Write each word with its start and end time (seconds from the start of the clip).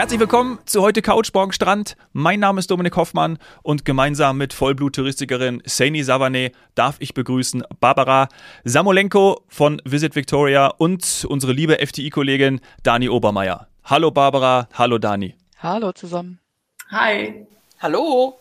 Herzlich 0.00 0.18
willkommen 0.18 0.58
zu 0.64 0.80
heute 0.80 1.02
Couch 1.02 1.30
Morgen 1.34 1.52
Strand. 1.52 1.94
Mein 2.14 2.40
Name 2.40 2.58
ist 2.58 2.70
Dominik 2.70 2.96
Hoffmann 2.96 3.36
und 3.62 3.84
gemeinsam 3.84 4.38
mit 4.38 4.54
Vollblut-Touristikerin 4.54 5.60
Saini 5.66 6.02
Savane 6.02 6.52
darf 6.74 6.96
ich 7.00 7.12
begrüßen 7.12 7.64
Barbara 7.80 8.28
Samolenko 8.64 9.42
von 9.48 9.82
Visit 9.84 10.16
Victoria 10.16 10.68
und 10.68 11.26
unsere 11.28 11.52
liebe 11.52 11.86
FTI-Kollegin 11.86 12.62
Dani 12.82 13.10
Obermeier. 13.10 13.68
Hallo 13.84 14.10
Barbara, 14.10 14.70
hallo 14.72 14.96
Dani. 14.96 15.34
Hallo 15.58 15.92
zusammen. 15.92 16.40
Hi. 16.90 17.46
Hallo. 17.80 18.38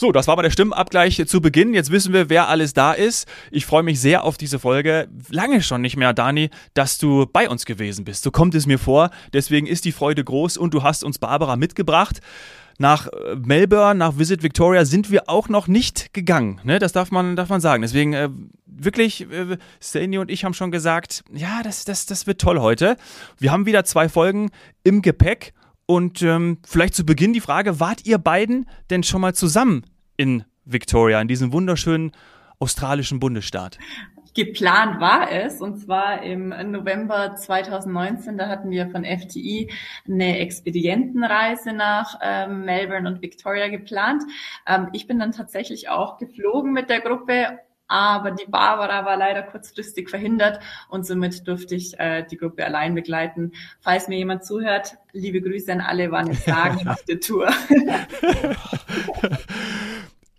So, 0.00 0.12
das 0.12 0.26
war 0.28 0.36
mal 0.36 0.42
der 0.42 0.50
Stimmenabgleich 0.50 1.22
zu 1.26 1.42
Beginn. 1.42 1.74
Jetzt 1.74 1.90
wissen 1.90 2.14
wir, 2.14 2.30
wer 2.30 2.48
alles 2.48 2.72
da 2.72 2.94
ist. 2.94 3.28
Ich 3.50 3.66
freue 3.66 3.82
mich 3.82 4.00
sehr 4.00 4.24
auf 4.24 4.38
diese 4.38 4.58
Folge. 4.58 5.08
Lange 5.28 5.60
schon 5.60 5.82
nicht 5.82 5.98
mehr, 5.98 6.14
Dani, 6.14 6.48
dass 6.72 6.96
du 6.96 7.26
bei 7.30 7.50
uns 7.50 7.66
gewesen 7.66 8.06
bist. 8.06 8.22
So 8.22 8.30
kommt 8.30 8.54
es 8.54 8.66
mir 8.66 8.78
vor. 8.78 9.10
Deswegen 9.34 9.66
ist 9.66 9.84
die 9.84 9.92
Freude 9.92 10.24
groß 10.24 10.56
und 10.56 10.72
du 10.72 10.82
hast 10.82 11.04
uns 11.04 11.18
Barbara 11.18 11.56
mitgebracht. 11.56 12.20
Nach 12.78 13.08
äh, 13.08 13.36
Melbourne, 13.44 13.96
nach 13.96 14.16
Visit 14.16 14.42
Victoria 14.42 14.86
sind 14.86 15.10
wir 15.10 15.28
auch 15.28 15.50
noch 15.50 15.68
nicht 15.68 16.14
gegangen. 16.14 16.62
Ne? 16.64 16.78
Das 16.78 16.92
darf 16.92 17.10
man, 17.10 17.36
darf 17.36 17.50
man 17.50 17.60
sagen. 17.60 17.82
Deswegen 17.82 18.14
äh, 18.14 18.30
wirklich, 18.64 19.30
äh, 19.30 19.58
Steny 19.82 20.16
und 20.16 20.30
ich 20.30 20.46
haben 20.46 20.54
schon 20.54 20.70
gesagt, 20.70 21.24
ja, 21.30 21.60
das, 21.62 21.84
das, 21.84 22.06
das 22.06 22.26
wird 22.26 22.40
toll 22.40 22.58
heute. 22.58 22.96
Wir 23.36 23.52
haben 23.52 23.66
wieder 23.66 23.84
zwei 23.84 24.08
Folgen 24.08 24.50
im 24.82 25.02
Gepäck. 25.02 25.52
Und 25.84 26.22
ähm, 26.22 26.58
vielleicht 26.64 26.94
zu 26.94 27.04
Beginn 27.04 27.32
die 27.32 27.40
Frage, 27.40 27.80
wart 27.80 28.06
ihr 28.06 28.18
beiden 28.18 28.66
denn 28.90 29.02
schon 29.02 29.20
mal 29.20 29.34
zusammen 29.34 29.84
in 30.20 30.44
Victoria, 30.66 31.18
in 31.18 31.28
diesem 31.28 31.50
wunderschönen 31.54 32.12
australischen 32.58 33.20
Bundesstaat? 33.20 33.78
Geplant 34.34 35.00
war 35.00 35.32
es, 35.32 35.62
und 35.62 35.78
zwar 35.78 36.22
im 36.22 36.50
November 36.70 37.34
2019, 37.34 38.36
da 38.36 38.48
hatten 38.48 38.70
wir 38.70 38.90
von 38.90 39.04
FTI 39.06 39.72
eine 40.06 40.38
Expedientenreise 40.40 41.72
nach 41.72 42.18
ähm, 42.22 42.66
Melbourne 42.66 43.08
und 43.08 43.22
Victoria 43.22 43.68
geplant. 43.68 44.22
Ähm, 44.66 44.88
ich 44.92 45.06
bin 45.06 45.18
dann 45.18 45.32
tatsächlich 45.32 45.88
auch 45.88 46.18
geflogen 46.18 46.74
mit 46.74 46.90
der 46.90 47.00
Gruppe 47.00 47.58
aber 47.90 48.30
die 48.30 48.48
Barbara 48.48 49.04
war 49.04 49.16
leider 49.16 49.42
kurzfristig 49.42 50.08
verhindert 50.08 50.60
und 50.90 51.04
somit 51.04 51.48
durfte 51.48 51.74
ich 51.74 51.98
äh, 51.98 52.24
die 52.24 52.36
Gruppe 52.36 52.64
allein 52.64 52.94
begleiten. 52.94 53.50
Falls 53.80 54.06
mir 54.06 54.16
jemand 54.16 54.44
zuhört, 54.44 54.96
liebe 55.12 55.40
Grüße 55.40 55.72
an 55.72 55.80
alle, 55.80 56.12
war 56.12 56.20
eine 56.20 56.34
sagenhafte 56.46 57.18
Tour. 57.18 57.48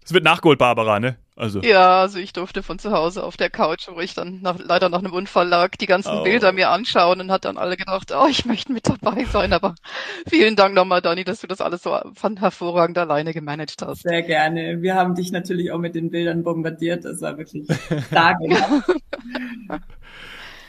Es 0.03 0.13
wird 0.13 0.23
nachgeholt, 0.23 0.57
Barbara, 0.57 0.99
ne? 0.99 1.15
Also. 1.35 1.61
Ja, 1.61 2.01
also 2.01 2.19
ich 2.19 2.33
durfte 2.33 2.61
von 2.61 2.77
zu 2.77 2.91
Hause 2.91 3.23
auf 3.23 3.35
der 3.35 3.49
Couch, 3.49 3.87
wo 3.91 3.99
ich 3.99 4.13
dann 4.13 4.41
nach, 4.41 4.59
leider 4.59 4.89
nach 4.89 4.99
einem 4.99 5.13
Unfall 5.13 5.47
lag, 5.47 5.71
die 5.71 5.87
ganzen 5.87 6.19
oh. 6.19 6.23
Bilder 6.23 6.51
mir 6.51 6.69
anschauen 6.69 7.19
und 7.19 7.31
hat 7.31 7.45
dann 7.45 7.57
alle 7.57 7.77
gedacht, 7.77 8.11
oh, 8.11 8.27
ich 8.29 8.45
möchte 8.45 8.71
mit 8.71 8.87
dabei 8.87 9.25
sein. 9.25 9.53
Aber 9.53 9.73
vielen 10.27 10.55
Dank 10.55 10.75
nochmal, 10.75 11.01
Dani, 11.01 11.23
dass 11.23 11.39
du 11.41 11.47
das 11.47 11.61
alles 11.61 11.81
so 11.81 11.97
von 12.13 12.37
hervorragend 12.37 12.97
alleine 12.97 13.33
gemanagt 13.33 13.81
hast. 13.81 14.03
Sehr 14.03 14.21
gerne. 14.21 14.81
Wir 14.81 14.93
haben 14.95 15.15
dich 15.15 15.31
natürlich 15.31 15.71
auch 15.71 15.79
mit 15.79 15.95
den 15.95 16.11
Bildern 16.11 16.43
bombardiert. 16.43 17.05
Das 17.05 17.21
war 17.21 17.37
wirklich 17.37 17.65
stark. 18.07 18.37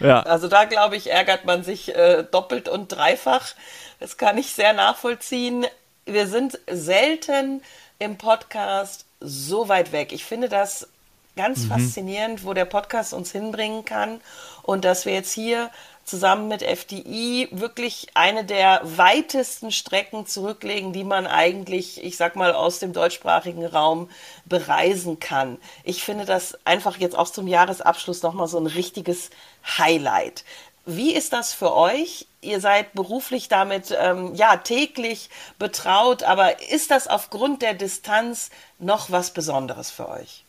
ja. 0.01 0.21
Also 0.23 0.49
da, 0.49 0.65
glaube 0.65 0.97
ich, 0.97 1.11
ärgert 1.11 1.45
man 1.45 1.65
sich 1.65 1.95
äh, 1.95 2.25
doppelt 2.31 2.71
und 2.71 2.91
dreifach. 2.93 3.55
Das 4.01 4.17
kann 4.17 4.39
ich 4.39 4.53
sehr 4.53 4.73
nachvollziehen. 4.73 5.67
Wir 6.07 6.27
sind 6.27 6.59
selten 6.71 7.61
im 7.99 8.17
Podcast 8.17 9.07
so 9.23 9.69
weit 9.69 9.93
weg. 9.93 10.13
Ich 10.13 10.25
finde 10.25 10.49
das 10.49 10.89
ganz 11.37 11.65
mhm. 11.65 11.69
faszinierend, 11.69 12.45
wo 12.45 12.53
der 12.53 12.65
Podcast 12.65 13.15
uns 13.15 13.33
hinbringen 13.33 13.85
kann 13.85 14.21
und 14.63 14.85
dass 14.85 15.07
wir 15.07 15.15
jetzt 15.15 15.33
hier 15.33 15.71
zusammen 16.05 16.49
mit 16.49 16.63
FDI 16.63 17.49
wirklich 17.53 18.09
eine 18.15 18.45
der 18.45 18.81
weitesten 18.83 19.71
Strecken 19.71 20.27
zurücklegen, 20.27 20.93
die 20.93 21.05
man 21.05 21.27
eigentlich, 21.27 22.03
ich 22.03 22.17
sag 22.17 22.35
mal, 22.35 22.53
aus 22.53 22.81
dem 22.81 22.93
deutschsprachigen 22.93 23.65
Raum 23.65 24.11
bereisen 24.45 25.21
kann. 25.21 25.59
Ich 25.85 26.03
finde 26.03 26.25
das 26.25 26.59
einfach 26.65 26.97
jetzt 26.99 27.17
auch 27.17 27.31
zum 27.31 27.47
Jahresabschluss 27.47 28.23
nochmal 28.23 28.49
so 28.49 28.59
ein 28.59 28.67
richtiges 28.67 29.31
Highlight. 29.79 30.45
Wie 30.85 31.13
ist 31.15 31.33
das 31.33 31.55
für 31.55 31.73
euch? 31.75 32.27
Ihr 32.43 32.61
seid 32.61 32.93
beruflich 32.93 33.49
damit 33.49 33.97
ähm, 33.97 34.35
ja 34.35 34.57
täglich 34.57 35.31
betraut, 35.61 36.25
aber 36.25 36.61
ist 36.73 36.91
das 36.91 37.07
aufgrund 37.07 37.63
der 37.63 37.73
Distanz 37.73 38.51
noch 38.81 39.13
was 39.13 39.33
Besonderes 39.33 39.93
für 39.93 40.09
euch? 40.09 40.45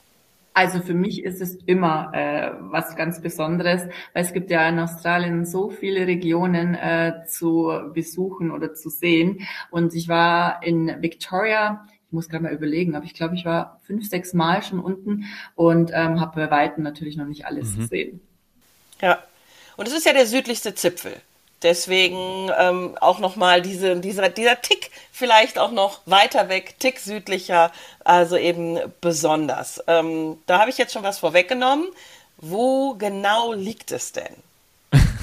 Also 0.56 0.82
für 0.82 0.96
mich 0.96 1.24
ist 1.24 1.40
es 1.40 1.56
immer 1.66 2.12
äh, 2.14 2.52
was 2.60 2.96
ganz 2.96 3.22
Besonderes, 3.22 3.84
weil 4.14 4.24
es 4.24 4.34
gibt 4.34 4.50
ja 4.50 4.68
in 4.68 4.80
Australien 4.80 5.46
so 5.46 5.70
viele 5.70 6.06
Regionen 6.08 6.74
äh, 6.74 7.26
zu 7.28 7.72
besuchen 7.94 8.52
oder 8.52 8.74
zu 8.74 8.90
sehen. 8.90 9.48
Und 9.70 9.94
ich 9.94 10.08
war 10.08 10.64
in 10.64 11.02
Victoria, 11.02 11.88
ich 12.08 12.14
muss 12.14 12.28
gerade 12.28 12.44
mal 12.44 12.54
überlegen, 12.54 12.96
aber 12.96 13.06
ich 13.06 13.14
glaube, 13.14 13.36
ich 13.36 13.46
war 13.46 13.80
fünf, 13.84 14.08
sechs 14.10 14.34
Mal 14.34 14.64
schon 14.64 14.80
unten 14.80 15.26
und 15.54 15.92
ähm, 15.94 16.20
habe 16.20 16.42
bei 16.42 16.52
Weitem 16.52 16.84
natürlich 16.84 17.18
noch 17.18 17.28
nicht 17.28 17.46
alles 17.46 17.76
mhm. 17.76 17.82
gesehen. 17.82 18.22
Ja, 19.02 19.20
und 19.78 19.88
es 19.88 19.94
ist 19.94 20.06
ja 20.06 20.14
der 20.14 20.26
südlichste 20.28 20.76
Zipfel. 20.76 21.14
Deswegen 21.64 22.52
ähm, 22.60 22.98
auch 23.00 23.20
nochmal 23.20 23.62
diese, 23.62 23.96
dieser, 23.96 24.30
dieser 24.30 24.62
Tick 24.62 24.92
vielleicht 25.12 25.58
auch 25.58 25.72
noch 25.72 26.02
weiter 26.06 26.50
weg, 26.50 26.76
Tick 26.80 27.00
südlicher, 27.00 27.72
also 28.04 28.36
eben 28.36 28.80
besonders. 29.00 29.82
Ähm, 29.88 30.38
da 30.46 30.60
habe 30.60 30.70
ich 30.70 30.78
jetzt 30.78 30.94
schon 30.94 31.04
was 31.04 31.20
vorweggenommen. 31.20 31.88
Wo 32.38 32.96
genau 32.96 33.54
liegt 33.54 33.92
es 33.92 34.12
denn? 34.12 34.36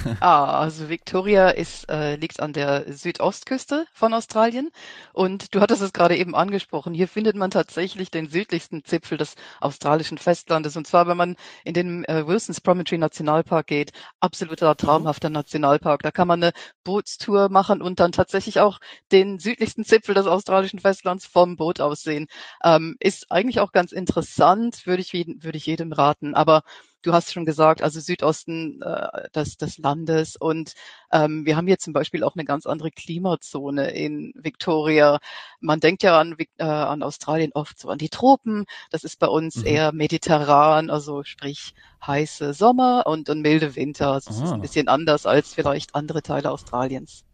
ah, 0.21 0.61
also 0.61 0.89
Victoria 0.89 1.51
ist, 1.51 1.89
äh, 1.89 2.17
liegt 2.17 2.41
an 2.41 2.53
der 2.53 2.93
Südostküste 2.93 3.87
von 3.93 4.15
Australien 4.15 4.71
und 5.13 5.55
du 5.55 5.61
hattest 5.61 5.83
es 5.83 5.93
gerade 5.93 6.17
eben 6.17 6.35
angesprochen. 6.35 6.95
Hier 6.95 7.09
findet 7.09 7.37
man 7.37 7.51
tatsächlich 7.51 8.11
den 8.11 8.29
südlichsten 8.29 8.85
Zipfel 8.85 9.19
des 9.19 9.35
australischen 9.61 10.19
Festlandes 10.19 10.77
und 10.77 10.87
zwar, 10.87 11.07
wenn 11.07 11.17
man 11.17 11.37
in 11.65 11.75
den 11.75 12.05
äh, 12.05 12.27
Wilson's 12.27 12.61
Promontory 12.61 12.99
Nationalpark 12.99 13.67
geht, 13.67 13.93
absoluter 14.21 14.71
mhm. 14.71 14.77
traumhafter 14.77 15.31
Nationalpark. 15.31 16.03
Da 16.03 16.11
kann 16.11 16.29
man 16.29 16.43
eine 16.43 16.53
Bootstour 16.85 17.49
machen 17.49 17.83
und 17.83 18.01
dann 18.01 18.13
tatsächlich 18.13 18.61
auch 18.61 18.79
den 19.13 19.39
südlichsten 19.39 19.85
Zipfel 19.85 20.15
des 20.15 20.27
australischen 20.27 20.79
Festlands 20.79 21.27
vom 21.27 21.57
Boot 21.57 21.81
aus 21.81 22.03
sehen. 22.03 22.27
Ähm, 22.65 22.97
ist 23.01 23.31
eigentlich 23.31 23.61
auch 23.61 23.73
ganz 23.73 23.93
interessant, 23.93 24.87
würde 24.87 25.03
ich, 25.03 25.13
würde 25.13 25.59
ich 25.59 25.67
jedem 25.67 25.93
raten. 25.93 26.35
Aber 26.35 26.63
du 27.03 27.13
hast 27.13 27.33
schon 27.33 27.45
gesagt, 27.45 27.83
also 27.83 28.01
Südosten 28.01 28.81
äh, 28.83 29.29
des, 29.35 29.57
des 29.57 29.79
Landes. 29.79 30.37
Und 30.37 30.75
ähm, 31.13 31.47
wir 31.47 31.57
haben 31.57 31.67
hier 31.67 31.79
zum 31.79 31.93
Beispiel 31.93 32.25
auch 32.25 32.35
eine 32.35 32.45
ganz 32.45 32.67
andere 32.67 32.91
Klimazone 32.91 33.91
in 33.91 34.33
Victoria. 34.37 35.19
Man 35.61 35.81
denkt 35.81 36.03
ja 36.03 36.19
an, 36.19 36.37
äh, 36.59 36.65
an 36.65 37.03
Australien 37.03 37.53
oft 37.55 37.79
so 37.79 37.89
an 37.89 37.99
die 37.99 38.09
Tropen. 38.09 38.67
Das 38.91 39.05
ist 39.05 39.19
bei 39.19 39.29
uns 39.29 39.57
mhm. 39.57 39.67
eher 39.67 39.93
mediterran, 39.93 40.91
also 40.91 41.23
sprich 41.25 41.75
heiße 42.07 42.55
Sommer 42.55 43.07
und, 43.07 43.29
und 43.29 43.41
milde 43.43 43.77
Winter. 43.77 44.13
Also 44.13 44.31
das 44.31 44.41
ist 44.41 44.53
ein 44.53 44.61
bisschen 44.61 44.89
anders 44.89 45.27
als 45.27 45.55
vielleicht 45.55 45.95
andere 45.95 46.23
Teile 46.23 46.51
Australiens. 46.51 47.25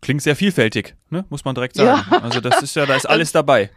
Klingt 0.00 0.22
sehr 0.22 0.36
vielfältig, 0.36 0.94
ne? 1.10 1.24
muss 1.28 1.44
man 1.44 1.54
direkt 1.54 1.74
sagen. 1.74 2.06
Ja. 2.10 2.18
Also 2.22 2.40
das 2.40 2.62
ist 2.62 2.76
ja, 2.76 2.86
da 2.86 2.94
ist 2.94 3.06
alles 3.08 3.32
dabei. 3.32 3.70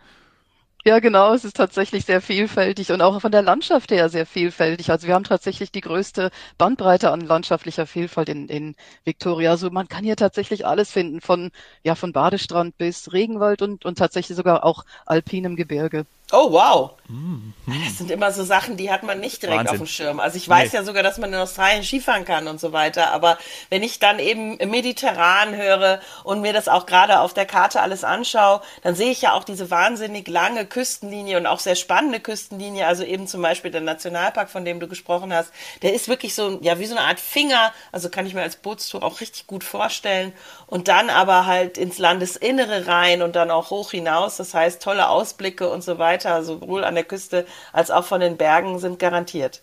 Ja, 0.84 1.00
genau, 1.00 1.34
es 1.34 1.44
ist 1.46 1.56
tatsächlich 1.58 2.06
sehr 2.06 2.22
vielfältig 2.22 2.92
und 2.92 3.02
auch 3.02 3.20
von 3.22 3.32
der 3.32 3.42
Landschaft 3.44 3.92
her 3.92 4.10
sehr 4.10 4.26
vielfältig. 4.26 4.90
Also 4.92 5.06
wir 5.08 5.14
haben 5.14 5.24
tatsächlich 5.24 5.72
die 5.72 5.82
größte 5.82 6.32
Bandbreite 6.58 7.12
an 7.12 7.22
landschaftlicher 7.22 7.86
Vielfalt 7.88 8.30
in, 8.30 8.48
in 8.50 8.76
Victoria. 9.04 9.52
Also 9.52 9.70
man 9.70 9.88
kann 9.88 10.04
hier 10.04 10.16
tatsächlich 10.16 10.66
alles 10.66 10.92
finden, 10.92 11.22
von, 11.22 11.52
ja, 11.84 11.94
von 11.96 12.14
Badestrand 12.14 12.78
bis 12.78 13.12
Regenwald 13.14 13.62
und, 13.62 13.86
und 13.86 13.98
tatsächlich 13.98 14.36
sogar 14.36 14.64
auch 14.64 14.84
alpinem 15.06 15.56
Gebirge. 15.56 16.06
Oh, 16.32 16.52
wow. 16.52 16.92
Mhm. 17.08 17.54
Das 17.86 17.98
sind 17.98 18.10
immer 18.10 18.32
so 18.32 18.44
Sachen, 18.44 18.78
die 18.78 18.90
hat 18.90 19.04
man 19.04 19.20
nicht 19.20 19.44
direkt 19.44 19.60
Wahnsinn. 19.60 19.74
auf 19.74 19.78
dem 19.84 19.88
Schirm. 19.88 20.20
Also 20.20 20.38
ich 20.38 20.48
weiß 20.48 20.72
nee. 20.72 20.80
ja 20.80 20.84
sogar, 20.84 21.04
dass 21.04 21.18
man 21.18 21.32
in 21.32 21.40
Australien 21.40 21.84
Skifahren 21.84 22.26
kann 22.26 22.48
und 22.48 22.60
so 22.60 22.72
weiter. 22.72 23.12
Aber 23.12 23.38
wenn 23.70 23.84
ich 23.84 24.00
dann 24.00 24.18
eben 24.18 24.58
mediterran 24.70 25.56
höre 25.56 26.00
und 26.24 26.42
mir 26.42 26.54
das 26.54 26.68
auch 26.68 26.86
gerade 26.86 27.20
auf 27.20 27.34
der 27.34 27.46
Karte 27.46 27.82
alles 27.82 28.04
anschaue, 28.04 28.62
dann 28.82 28.96
sehe 28.96 29.12
ich 29.12 29.22
ja 29.22 29.34
auch 29.34 29.44
diese 29.44 29.70
wahnsinnig 29.70 30.28
lange 30.28 30.66
Küstenlinie 30.66 31.38
und 31.38 31.48
auch 31.48 31.60
sehr 31.60 31.76
spannende 31.76 32.20
Küstenlinie. 32.20 32.88
Also 32.88 33.04
eben 33.04 33.28
zum 33.28 33.42
Beispiel 33.42 33.72
der 33.72 33.82
Nationalpark, 33.82 34.50
von 34.50 34.64
dem 34.64 34.80
du 34.80 34.88
gesprochen 34.88 35.34
hast. 35.34 35.52
Der 35.82 35.94
ist 35.94 36.08
wirklich 36.08 36.34
so, 36.34 36.60
ja, 36.62 36.80
wie 36.80 36.86
so 36.86 36.96
eine 36.96 37.06
Art 37.06 37.20
Finger. 37.20 37.74
Also 37.92 38.10
kann 38.10 38.26
ich 38.26 38.34
mir 38.34 38.42
als 38.42 38.56
Bootstour 38.56 39.04
auch 39.04 39.20
richtig 39.20 39.48
gut 39.48 39.64
vorstellen. 39.64 40.34
Und 40.66 40.88
dann 40.88 41.10
aber 41.10 41.46
halt 41.46 41.78
ins 41.78 41.98
Landesinnere 41.98 42.88
rein 42.88 43.22
und 43.22 43.36
dann 43.36 43.52
auch 43.52 43.70
hoch 43.70 43.92
hinaus. 43.92 44.38
Das 44.38 44.54
heißt, 44.54 44.82
tolle 44.82 45.10
Ausblicke 45.10 45.70
und 45.70 45.84
so 45.84 46.00
weiter 46.00 46.21
weiter, 46.26 46.44
sowohl 46.44 46.84
an 46.84 46.96
der 46.96 47.04
Küste 47.04 47.46
als 47.74 47.92
auch 47.92 48.06
von 48.06 48.22
den 48.22 48.38
Bergen, 48.38 48.80
sind 48.80 49.00
garantiert. 49.00 49.62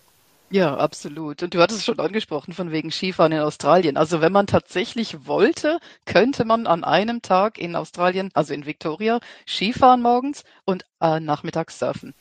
Ja, 0.50 0.76
absolut. 0.78 1.42
Und 1.42 1.52
du 1.52 1.60
hattest 1.60 1.80
es 1.80 1.84
schon 1.84 2.00
angesprochen 2.00 2.54
von 2.54 2.72
wegen 2.72 2.90
Skifahren 2.90 3.32
in 3.32 3.40
Australien. 3.40 3.98
Also 3.98 4.22
wenn 4.22 4.32
man 4.32 4.46
tatsächlich 4.46 5.26
wollte, 5.26 5.78
könnte 6.06 6.46
man 6.46 6.66
an 6.66 6.84
einem 6.84 7.20
Tag 7.20 7.58
in 7.58 7.76
Australien, 7.76 8.30
also 8.32 8.54
in 8.54 8.64
Victoria, 8.64 9.20
Skifahren 9.46 10.00
morgens 10.00 10.44
und 10.64 10.86
äh, 11.02 11.20
nachmittags 11.20 11.78
surfen. 11.78 12.14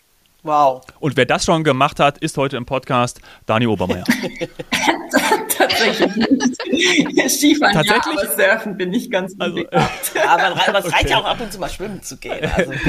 Wow. 0.43 0.81
Und 0.99 1.17
wer 1.17 1.25
das 1.25 1.43
schon 1.45 1.63
gemacht 1.63 1.99
hat, 1.99 2.19
ist 2.19 2.37
heute 2.37 2.57
im 2.57 2.65
Podcast 2.65 3.19
Dani 3.45 3.67
Obermeier. 3.67 4.03
Tatsächlich 5.57 6.15
nicht. 6.15 7.29
Skifahren 7.31 7.73
Tatsächlich? 7.73 8.15
ja, 8.15 8.21
aber 8.29 8.35
Surfen 8.35 8.77
bin 8.77 8.93
ich 8.93 9.09
ganz 9.09 9.33
Also. 9.39 9.57
Ja, 9.57 9.89
aber 10.27 10.79
es 10.79 10.85
reicht 10.85 11.05
Okay. 11.05 11.09
ja 11.11 11.17
auch 11.17 11.25
ab 11.25 11.41
und 11.41 11.51
zu 11.51 11.59
mal 11.59 11.69
schwimmen 11.69 12.01
zu 12.01 12.17
gehen. 12.17 12.49
Also. 12.55 12.71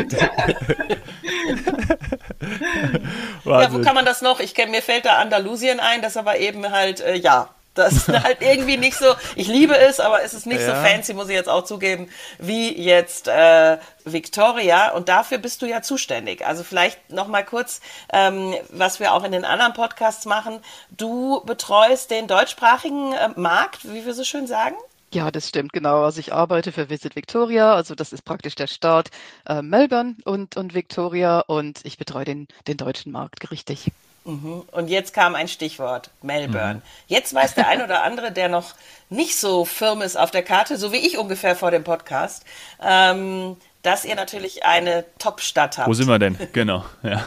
Ja, 3.45 3.73
wo 3.73 3.81
kann 3.81 3.95
man 3.95 4.05
das 4.05 4.23
noch? 4.23 4.41
Ich 4.41 4.55
kenn, 4.55 4.71
mir 4.71 4.83
fällt 4.83 5.05
da 5.07 5.19
Andalusien 5.19 5.81
ein, 5.81 6.03
das 6.03 6.17
aber 6.17 6.39
eben 6.39 6.71
halt, 6.71 7.01
äh, 7.01 7.17
ja, 7.17 7.49
das 7.79 7.93
ist 8.09 8.09
halt 8.09 8.39
irgendwie 8.41 8.77
nicht 8.77 8.97
so, 8.97 9.15
ich 9.37 9.49
liebe 9.49 9.77
es, 9.77 10.01
aber 10.01 10.23
es 10.23 10.35
ist 10.35 10.47
nicht 10.47 10.61
Ja. 10.61 10.67
so 10.77 10.87
fancy, 10.89 11.15
muss 11.15 11.29
ich 11.29 11.35
jetzt 11.35 11.49
auch 11.49 11.65
zugeben, 11.65 12.09
wie 12.39 12.77
jetzt 12.81 13.29
äh, 13.29 13.79
Victoria. 14.05 14.93
Und 14.93 15.09
dafür 15.09 15.39
bist 15.39 15.63
du 15.63 15.67
ja 15.67 15.83
zuständig. 15.83 16.45
Also 16.47 16.65
vielleicht 16.65 17.11
noch 17.11 17.29
mal 17.29 17.45
kurz, 17.45 17.81
ähm, 18.13 18.55
was 18.71 19.01
wir 19.01 19.13
auch 19.15 19.25
in 19.25 19.33
den 19.33 19.45
anderen 19.45 19.73
Podcasts 19.73 20.27
machen. 20.27 20.61
Du 20.91 21.43
betreust 21.47 22.11
den 22.11 22.27
deutschsprachigen 22.27 23.13
äh, 23.13 23.29
Markt, 23.37 23.91
wie 23.93 24.05
wir 24.05 24.15
so 24.15 24.25
schön 24.25 24.47
sagen. 24.47 24.75
Ja, 25.15 25.31
das 25.31 25.49
stimmt, 25.49 25.73
genau. 25.73 26.03
Also 26.05 26.21
ich 26.21 26.35
arbeite 26.35 26.71
für 26.71 26.91
Visit 26.91 27.17
Victoria, 27.17 27.75
also 27.75 27.95
das 27.95 28.13
ist 28.13 28.27
praktisch 28.27 28.57
der 28.57 28.67
Staat 28.67 29.09
äh, 29.49 29.63
Melbourne 29.63 30.17
und, 30.27 30.59
und 30.59 30.75
Victoria 30.75 31.41
und 31.41 31.81
ich 31.85 31.97
betreue 31.97 32.27
den, 32.27 32.47
den 32.67 32.77
deutschen 32.77 33.11
Markt, 33.13 33.51
richtig. 33.51 33.91
Mhm. 34.29 34.63
Und 34.73 34.89
jetzt 34.91 35.15
kam 35.15 35.35
ein 35.35 35.49
Stichwort, 35.49 36.11
Melbourne. 36.21 36.83
Jetzt 37.07 37.35
weiß 37.35 37.55
der 37.55 37.67
ein 37.67 37.81
oder 37.81 38.03
andere, 38.03 38.31
der 38.31 38.51
noch 38.51 38.75
nicht 39.09 39.39
so 39.39 39.65
firm 39.65 40.03
ist 40.03 40.17
auf 40.17 40.31
der 40.31 40.43
Karte, 40.43 40.77
so 40.77 40.93
wie 40.93 40.99
ich 40.99 41.17
ungefähr 41.17 41.57
vor 41.57 41.71
dem 41.71 41.83
Podcast, 41.83 42.45
ähm, 42.83 43.57
dass 43.83 44.05
ihr 44.05 44.17
natürlich 44.17 44.67
eine 44.67 45.07
Top-Stadt 45.19 45.79
habt. 45.79 45.89
Wo 45.89 45.95
sind 45.95 46.09
wir 46.09 46.19
denn? 46.19 46.37
Genau, 46.53 46.85
ja. 47.03 47.25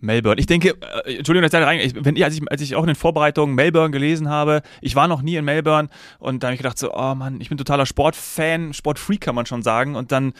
Melbourne. 0.00 0.40
Ich 0.40 0.46
denke, 0.46 0.70
äh, 1.04 1.16
Entschuldigung, 1.16 1.42
dass 1.42 1.52
ich 1.52 1.60
da 1.60 1.66
rein, 1.66 1.80
ich, 1.80 1.92
wenn, 1.94 2.22
als, 2.22 2.34
ich, 2.34 2.50
als 2.50 2.62
ich 2.62 2.76
auch 2.76 2.82
in 2.82 2.86
den 2.86 2.96
Vorbereitungen 2.96 3.54
Melbourne 3.54 3.90
gelesen 3.90 4.30
habe, 4.30 4.62
ich 4.80 4.96
war 4.96 5.06
noch 5.06 5.20
nie 5.20 5.36
in 5.36 5.44
Melbourne 5.44 5.90
und 6.18 6.42
da 6.42 6.46
habe 6.46 6.54
ich 6.54 6.60
gedacht 6.60 6.78
so, 6.78 6.94
oh 6.94 7.14
Mann, 7.14 7.42
ich 7.42 7.50
bin 7.50 7.58
totaler 7.58 7.84
Sportfan, 7.84 8.72
Sportfreak 8.72 9.20
kann 9.20 9.34
man 9.34 9.44
schon 9.44 9.62
sagen 9.62 9.96
und 9.96 10.12
dann 10.12 10.32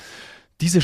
diese 0.61 0.81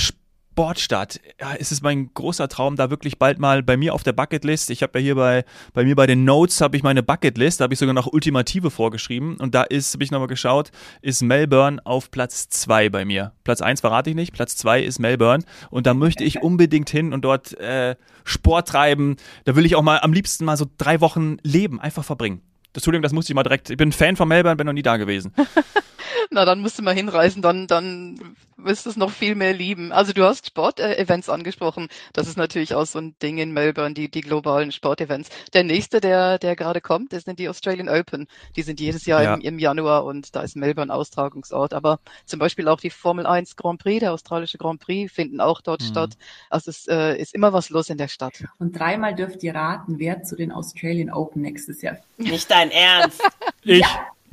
Sportstadt, 0.55 1.19
ja, 1.41 1.57
es 1.59 1.73
ist 1.73 1.83
mein 1.83 2.15
großer 2.15 2.47
Traum, 2.47 2.77
da 2.77 2.89
wirklich 2.89 3.19
bald 3.19 3.41
mal 3.41 3.65
bei 3.65 3.77
mir 3.77 3.93
auf 3.93 4.05
der 4.05 4.13
Bucketlist, 4.13 4.71
ich 4.71 4.85
habe 4.85 5.01
ja 5.01 5.03
hier 5.03 5.15
bei, 5.17 5.45
bei 5.73 5.83
mir 5.83 5.97
bei 5.97 6.07
den 6.07 6.25
Notes, 6.25 6.61
habe 6.61 6.77
ich 6.77 6.85
meine 6.85 7.03
Bucketlist, 7.03 7.59
da 7.59 7.65
habe 7.65 7.75
ich 7.75 7.81
sogar 7.81 7.93
noch 7.93 8.07
Ultimative 8.07 8.71
vorgeschrieben 8.71 9.37
und 9.39 9.53
da 9.57 9.65
ist, 9.65 9.95
habe 9.95 10.05
ich 10.05 10.13
nochmal 10.13 10.29
geschaut, 10.29 10.71
ist 11.03 11.23
Melbourne 11.23 11.85
auf 11.85 12.13
Platz 12.13 12.49
zwei 12.51 12.89
bei 12.89 13.05
mir. 13.05 13.33
Platz 13.43 13.63
eins 13.63 13.81
verrate 13.81 14.11
ich 14.11 14.17
nicht, 14.17 14.33
Platz 14.33 14.55
zwei 14.55 14.81
ist 14.81 15.01
Melbourne 15.01 15.43
und 15.71 15.89
da 15.89 15.95
möchte 15.95 16.23
ich 16.23 16.41
unbedingt 16.41 16.89
hin 16.89 17.13
und 17.13 17.25
dort 17.25 17.59
äh, 17.59 17.97
Sport 18.23 18.69
treiben. 18.69 19.17
Da 19.47 19.57
will 19.57 19.67
ich 19.67 19.75
auch 19.75 19.83
mal 19.83 19.99
am 20.03 20.13
liebsten 20.13 20.45
mal 20.45 20.57
so 20.57 20.67
drei 20.79 21.01
Wochen 21.01 21.39
leben, 21.43 21.81
einfach 21.81 22.05
verbringen. 22.05 22.43
Das, 22.73 22.83
Entschuldigung, 22.83 23.03
das 23.03 23.13
musste 23.13 23.33
ich 23.33 23.35
mal 23.35 23.43
direkt. 23.43 23.71
Ich 23.71 23.77
bin 23.77 23.91
Fan 23.91 24.15
von 24.15 24.29
Melbourne, 24.29 24.55
bin 24.55 24.69
noch 24.69 24.73
nie 24.73 24.83
da 24.83 24.99
gewesen. 24.99 25.35
Na, 26.31 26.45
dann 26.45 26.61
musst 26.61 26.79
du 26.79 26.83
mal 26.83 26.95
hinreisen, 26.95 27.43
dann, 27.43 27.67
dann 27.67 28.37
wirst 28.57 28.87
du 28.87 28.91
es 28.91 28.97
noch 28.97 29.11
viel 29.11 29.35
mehr 29.35 29.53
lieben. 29.53 29.93
Also 29.93 30.13
du 30.13 30.25
hast 30.25 30.47
Sportevents 30.47 31.29
angesprochen. 31.29 31.89
Das 32.13 32.27
ist 32.27 32.37
natürlich 32.37 32.75
auch 32.75 32.87
so 32.87 32.99
ein 32.99 33.15
Ding 33.23 33.39
in 33.39 33.53
Melbourne, 33.53 33.95
die, 33.95 34.11
die 34.11 34.21
globalen 34.23 34.73
Sportevents. 34.73 35.29
Der 35.53 35.65
nächste, 35.65 36.01
der, 36.01 36.39
der 36.39 36.57
gerade 36.57 36.81
kommt, 36.81 37.13
das 37.13 37.25
sind 37.25 37.39
die 37.39 37.49
Australian 37.49 37.89
Open. 37.89 38.27
Die 38.57 38.63
sind 38.63 38.81
jedes 38.81 39.07
Jahr 39.07 39.23
Ja. 39.23 39.35
im, 39.35 39.41
im 39.41 39.59
Januar 39.59 40.05
und 40.05 40.35
da 40.35 40.43
ist 40.43 40.57
Melbourne 40.57 40.93
Austragungsort. 40.93 41.75
Aber 41.75 41.99
zum 42.25 42.39
Beispiel 42.39 42.69
auch 42.69 42.81
die 42.81 42.91
Formel 42.91 43.27
1 43.27 43.57
Grand 43.57 43.81
Prix, 43.83 44.01
der 44.01 44.13
australische 44.13 44.59
Grand 44.59 44.81
Prix, 44.81 45.13
finden 45.13 45.41
auch 45.41 45.61
dort 45.61 45.83
Mhm. 45.83 45.87
statt. 45.87 46.11
Also 46.51 46.71
es 46.71 46.87
äh, 46.89 47.17
ist 47.21 47.35
immer 47.35 47.53
was 47.53 47.71
los 47.71 47.91
in 47.91 47.99
der 47.99 48.09
Stadt. 48.09 48.45
Und 48.59 48.79
dreimal 48.79 49.15
dürft 49.15 49.43
ihr 49.43 49.55
raten, 49.55 49.99
wer 49.99 50.23
zu 50.23 50.37
den 50.37 50.53
Australian 50.53 51.11
Open 51.11 51.43
nächstes 51.43 51.83
Jahr. 51.83 51.99
Nicht 52.17 52.51
dein 52.51 52.71
Ernst. 52.71 53.21
Ich? 53.63 53.85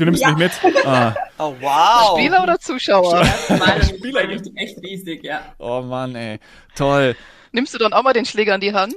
Du 0.01 0.05
nimmst 0.05 0.23
Ja. 0.23 0.29
mich 0.31 0.37
mit? 0.63 0.75
Ah. 0.83 1.13
Oh, 1.37 1.53
wow. 1.59 2.17
Spieler 2.17 2.41
oder 2.41 2.57
Zuschauer? 2.57 3.23
Spieler- 3.23 4.27
echt 4.55 4.79
riesig, 4.81 5.23
ja. 5.23 5.41
Oh 5.59 5.81
Mann, 5.81 6.15
ey. 6.15 6.39
Toll. 6.73 7.15
Nimmst 7.51 7.75
du 7.75 7.77
dann 7.77 7.93
auch 7.93 8.01
mal 8.01 8.11
den 8.13 8.25
Schläger 8.25 8.55
in 8.55 8.61
die 8.61 8.73
Hand? 8.73 8.95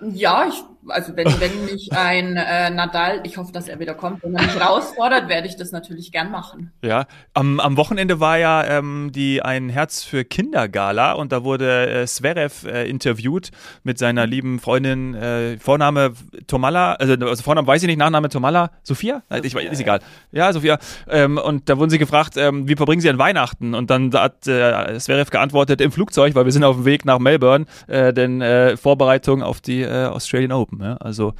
Ja, 0.00 0.46
ich, 0.48 0.54
also 0.88 1.16
wenn, 1.16 1.26
wenn 1.40 1.64
mich 1.64 1.92
ein 1.92 2.36
äh, 2.36 2.70
Nadal, 2.70 3.20
ich 3.24 3.36
hoffe, 3.36 3.52
dass 3.52 3.68
er 3.68 3.78
wieder 3.78 3.94
kommt, 3.94 4.22
wenn 4.22 4.34
er 4.34 4.42
mich 4.42 4.54
herausfordert, 4.54 5.28
werde 5.28 5.48
ich 5.48 5.56
das 5.56 5.72
natürlich 5.72 6.12
gern 6.12 6.30
machen. 6.30 6.72
Ja, 6.82 7.06
am, 7.32 7.60
am 7.60 7.76
Wochenende 7.76 8.20
war 8.20 8.38
ja 8.38 8.64
ähm, 8.64 9.10
die 9.12 9.42
ein 9.42 9.68
Herz 9.68 10.02
für 10.04 10.24
Kinder 10.24 10.68
Gala 10.68 11.12
und 11.12 11.32
da 11.32 11.44
wurde 11.44 12.02
äh, 12.02 12.06
Zverev 12.06 12.66
äh, 12.66 12.88
interviewt 12.88 13.50
mit 13.82 13.98
seiner 13.98 14.26
lieben 14.26 14.58
Freundin, 14.58 15.14
äh, 15.14 15.58
Vorname 15.58 16.12
Tomala, 16.46 16.94
also, 16.94 17.14
also 17.14 17.42
Vorname 17.42 17.66
weiß 17.66 17.82
ich 17.82 17.86
nicht, 17.86 17.98
Nachname 17.98 18.28
Tomala, 18.28 18.70
Sophia? 18.82 19.22
Nein, 19.28 19.42
ich 19.44 19.54
ist 19.54 19.80
egal. 19.80 20.00
Ja, 20.32 20.52
Sophia. 20.52 20.78
Ähm, 21.08 21.38
und 21.38 21.68
da 21.68 21.78
wurden 21.78 21.90
sie 21.90 21.98
gefragt, 21.98 22.36
ähm, 22.36 22.68
wie 22.68 22.76
verbringen 22.76 23.00
sie 23.00 23.10
an 23.10 23.18
Weihnachten? 23.18 23.74
Und 23.74 23.90
dann 23.90 24.12
hat 24.14 24.46
äh, 24.46 24.98
Zverev 24.98 25.30
geantwortet, 25.30 25.80
im 25.80 25.92
Flugzeug, 25.92 26.34
weil 26.34 26.44
wir 26.44 26.52
sind 26.52 26.64
auf 26.64 26.76
dem 26.76 26.84
Weg 26.84 27.04
nach 27.04 27.18
Melbourne, 27.18 27.66
äh, 27.86 28.12
denn 28.12 28.40
äh, 28.40 28.76
Vorbereitung 28.76 29.42
auf 29.42 29.60
die 29.60 29.82
äh, 29.82 30.06
Australian 30.06 30.52
Open. 30.52 30.73
Ja? 30.82 30.96
Also 30.96 31.34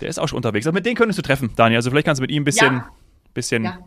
der 0.00 0.08
ist 0.08 0.18
auch 0.18 0.28
schon 0.28 0.36
unterwegs. 0.36 0.66
Aber 0.66 0.74
mit 0.74 0.86
denen 0.86 0.96
könntest 0.96 1.18
du 1.18 1.22
treffen, 1.22 1.52
Daniel. 1.56 1.78
Also 1.78 1.90
vielleicht 1.90 2.06
kannst 2.06 2.20
du 2.20 2.22
mit 2.22 2.30
ihm 2.30 2.42
ein 2.42 2.44
bisschen, 2.44 2.74
Ja. 2.76 2.88
bisschen 3.34 3.64
Ja. 3.64 3.78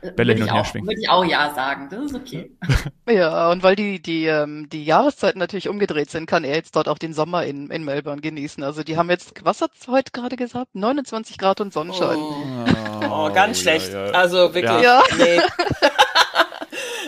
Äh, 0.00 0.12
Bälle 0.12 0.32
hin 0.34 0.44
und 0.44 0.52
her 0.54 0.64
schwingen. 0.64 0.86
Würde 0.88 1.00
ich 1.00 1.08
auch 1.10 1.24
ja 1.24 1.52
sagen, 1.54 1.88
das 1.90 2.04
ist 2.04 2.14
okay. 2.14 2.52
Ja, 3.10 3.50
und 3.50 3.62
weil 3.64 3.74
die, 3.74 4.00
die, 4.00 4.26
ähm, 4.26 4.68
die 4.70 4.84
Jahreszeiten 4.84 5.38
natürlich 5.40 5.68
umgedreht 5.68 6.08
sind, 6.10 6.26
kann 6.26 6.44
er 6.44 6.54
jetzt 6.54 6.76
dort 6.76 6.88
auch 6.88 6.98
den 6.98 7.12
Sommer 7.14 7.44
in, 7.44 7.68
in 7.70 7.84
Melbourne 7.84 8.20
genießen. 8.20 8.62
Also 8.62 8.84
die 8.84 8.96
haben 8.96 9.10
jetzt, 9.10 9.32
was 9.44 9.60
hat's 9.60 9.88
heute 9.88 10.12
gerade 10.12 10.36
gesagt? 10.36 10.68
29 10.74 11.36
Grad 11.36 11.60
und 11.60 11.72
Sonnenschein. 11.72 12.16
Oh, 13.10 13.30
ganz 13.34 13.58
ja, 13.58 13.62
schlecht. 13.62 13.92
ja. 13.92 14.04
Also 14.12 14.54
wirklich, 14.54 14.64
Ja. 14.82 15.02
nee. 15.18 15.40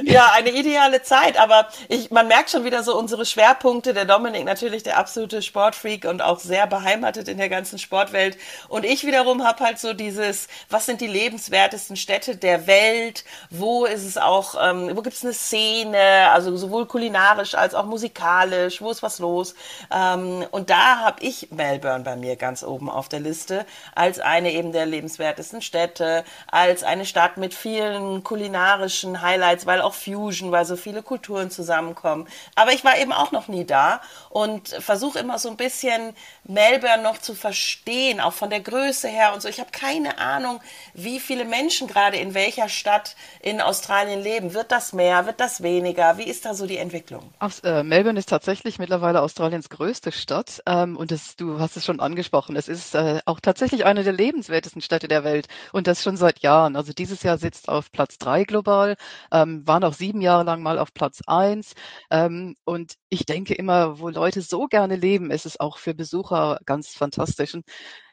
ja, 0.05 0.31
eine 0.35 0.50
ideale 0.50 1.02
Zeit, 1.02 1.38
aber 1.38 1.69
ich, 1.88 2.11
man 2.11 2.29
merkt 2.29 2.50
schon 2.50 2.64
wieder 2.64 2.82
so 2.82 2.97
unsere 2.97 3.25
Schwerpunkte. 3.25 3.94
Der 3.94 4.05
Dominik 4.05 4.44
natürlich 4.44 4.82
der 4.82 4.99
absolute 4.99 5.43
Sportfreak 5.43 6.05
und 6.05 6.23
auch 6.23 6.41
sehr 6.41 6.67
beheimatet 6.67 7.29
in 7.29 7.38
der 7.38 7.49
ganzen 7.49 7.79
Sportwelt. 7.79 8.37
Und 8.69 8.85
ich 8.85 9.05
wiederum 9.05 9.44
habe 9.44 9.64
halt 9.64 9.79
so 9.79 9.93
dieses, 9.93 10.49
was 10.69 10.87
sind 10.87 11.00
die 11.00 11.06
lebenswertesten 11.06 11.97
Städte 11.97 12.37
der 12.37 12.67
Welt? 12.67 13.25
Wo 13.50 13.85
ist 13.85 14.05
es 14.05 14.17
auch, 14.17 14.55
ähm, 14.61 14.97
wo 14.97 15.02
gibt 15.02 15.17
es 15.17 15.25
eine 15.25 15.35
Szene, 15.35 16.31
also 16.31 16.56
sowohl 16.56 16.87
kulinarisch 16.87 17.55
als 17.55 17.75
auch 17.75 17.87
musikalisch? 17.87 18.81
Wo 18.81 18.91
ist 18.91 19.02
was 19.02 19.19
los? 19.19 19.55
Ähm, 19.93 20.44
und 20.50 20.70
da 20.70 20.99
habe 20.99 21.23
ich 21.23 21.50
Melbourne 21.50 22.05
bei 22.05 22.17
mir 22.17 22.37
ganz 22.37 22.62
oben 22.62 22.91
auf 22.91 23.08
der 23.08 23.20
Liste 23.20 23.67
als 23.94 24.20
eine 24.20 24.52
eben 24.52 24.73
der 24.73 24.87
lebenswertesten 24.87 25.62
Städte, 25.62 26.25
als 26.50 26.82
eine 26.82 27.05
Stadt 27.05 27.37
mit 27.37 27.55
vielen 27.55 28.23
kulinarischen 28.23 29.23
Highlights, 29.23 29.66
weil 29.66 29.80
auch 29.80 29.95
Fusion, 30.04 30.52
weil 30.52 30.64
so 30.64 30.76
viele 30.76 31.02
Kulturen 31.02 31.50
zusammenkommen. 31.50 32.26
Aber 32.54 32.73
ich 32.73 32.85
war 32.85 32.99
eben 32.99 33.12
auch 33.12 33.33
noch 33.33 33.49
nie 33.49 33.64
da 33.64 34.00
und 34.28 34.69
versuche 34.69 35.19
immer 35.19 35.38
so 35.38 35.50
ein 35.50 35.57
bisschen 35.57 36.14
Melbourne 36.45 37.02
noch 37.02 37.19
zu 37.19 37.35
verstehen, 37.35 38.21
auch 38.21 38.33
von 38.33 38.50
der 38.50 38.61
Größe 38.61 39.09
her 39.09 39.33
und 39.35 39.42
so. 39.42 39.49
Ich 39.49 39.61
habe 39.61 39.71
keine 39.71 40.19
Ahnung, 40.19 40.61
wie 40.95 41.21
viele 41.21 41.45
Menschen 41.45 41.87
gerade 41.87 42.16
in 42.16 42.35
welcher 42.35 42.69
Stadt 42.69 43.16
in 43.40 43.61
Australien 43.61 44.23
leben. 44.23 44.54
Wird 44.54 44.73
das 44.73 44.92
mehr? 44.92 45.26
Wird 45.26 45.40
das 45.40 45.62
weniger? 45.62 46.19
Wie 46.19 46.25
ist 46.25 46.45
da 46.45 46.54
so 46.54 46.66
die 46.66 46.78
Entwicklung? 46.78 47.33
Aus, 47.38 47.61
äh, 47.61 47.83
Melbourne 47.83 48.19
ist 48.19 48.28
tatsächlich 48.28 48.78
mittlerweile 48.78 49.23
Australiens 49.23 49.69
größte 49.69 50.12
Stadt 50.12 50.62
ähm, 50.66 50.97
und 50.97 51.12
es, 51.12 51.37
du 51.37 51.59
hast 51.59 51.76
es 51.76 51.85
schon 51.85 52.00
angesprochen, 52.00 52.57
es 52.57 52.69
ist 52.69 52.95
äh, 52.95 53.21
auch 53.25 53.40
tatsächlich 53.40 53.85
eine 53.85 54.04
der 54.04 54.12
lebenswertesten 54.12 54.83
Städte 54.83 55.09
der 55.09 55.25
Welt 55.25 55.49
und 55.73 55.87
das 55.87 56.02
schon 56.02 56.16
seit 56.16 56.40
Jahren. 56.40 56.76
Also 56.76 56.92
dieses 56.92 57.23
Jahr 57.23 57.38
sitzt 57.38 57.69
auf 57.69 57.92
Platz 57.92 58.19
drei 58.19 58.45
global, 58.45 58.97
ähm, 59.33 59.66
waren 59.80 59.90
auch 59.90 59.94
sieben 59.96 60.20
Jahre 60.20 60.44
lang 60.44 60.62
mal 60.62 60.78
auf 60.78 60.92
Platz 60.94 61.20
eins 61.26 61.75
ähm, 62.10 62.56
und 62.64 62.94
ich 63.08 63.26
denke 63.26 63.54
immer, 63.54 63.99
wo 63.99 64.08
Leute 64.08 64.42
so 64.42 64.66
gerne 64.66 64.96
leben, 64.96 65.30
ist 65.30 65.46
es 65.46 65.58
auch 65.60 65.78
für 65.78 65.94
Besucher 65.94 66.58
ganz 66.66 66.88
fantastisch. 66.94 67.54
Und 67.54 67.64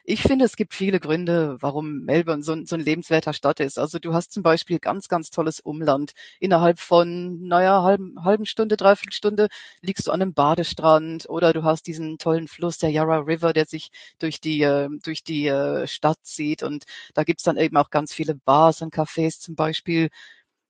ich 0.04 0.22
finde, 0.22 0.46
es 0.46 0.56
gibt 0.56 0.72
viele 0.74 1.00
Gründe, 1.00 1.58
warum 1.60 2.00
Melbourne 2.04 2.42
so, 2.42 2.52
ein- 2.52 2.64
so 2.64 2.76
ein 2.76 2.80
lebenswerter 2.80 3.34
Stadt 3.34 3.60
ist. 3.60 3.78
Also 3.78 3.98
du 3.98 4.14
hast 4.14 4.32
zum 4.32 4.42
Beispiel 4.42 4.78
ganz, 4.78 5.08
ganz 5.08 5.28
tolles 5.30 5.60
Umland. 5.60 6.12
Innerhalb 6.40 6.80
von, 6.80 7.42
naja, 7.46 7.82
halben, 7.82 8.24
halben 8.24 8.46
Stunde, 8.46 8.76
dreiviertel 8.78 9.12
Stunde 9.12 9.48
liegst 9.82 10.06
du 10.06 10.10
an 10.12 10.22
einem 10.22 10.32
Badestrand 10.34 11.28
oder 11.28 11.52
du 11.52 11.62
hast 11.62 11.86
diesen 11.86 12.16
tollen 12.18 12.48
Fluss, 12.48 12.78
der 12.78 12.90
Yarra 12.90 13.18
River, 13.18 13.52
der 13.52 13.66
sich 13.66 13.90
durch 14.18 14.40
die, 14.40 14.62
äh, 14.62 14.88
durch 15.04 15.24
die 15.24 15.46
äh, 15.48 15.86
Stadt 15.86 16.18
zieht. 16.22 16.62
Und 16.62 16.84
da 17.14 17.24
gibt's 17.24 17.42
dann 17.44 17.58
eben 17.58 17.76
auch 17.76 17.90
ganz 17.90 18.14
viele 18.14 18.34
Bars 18.34 18.80
und 18.82 18.94
Cafés 18.94 19.40
zum 19.40 19.54
Beispiel. 19.56 20.08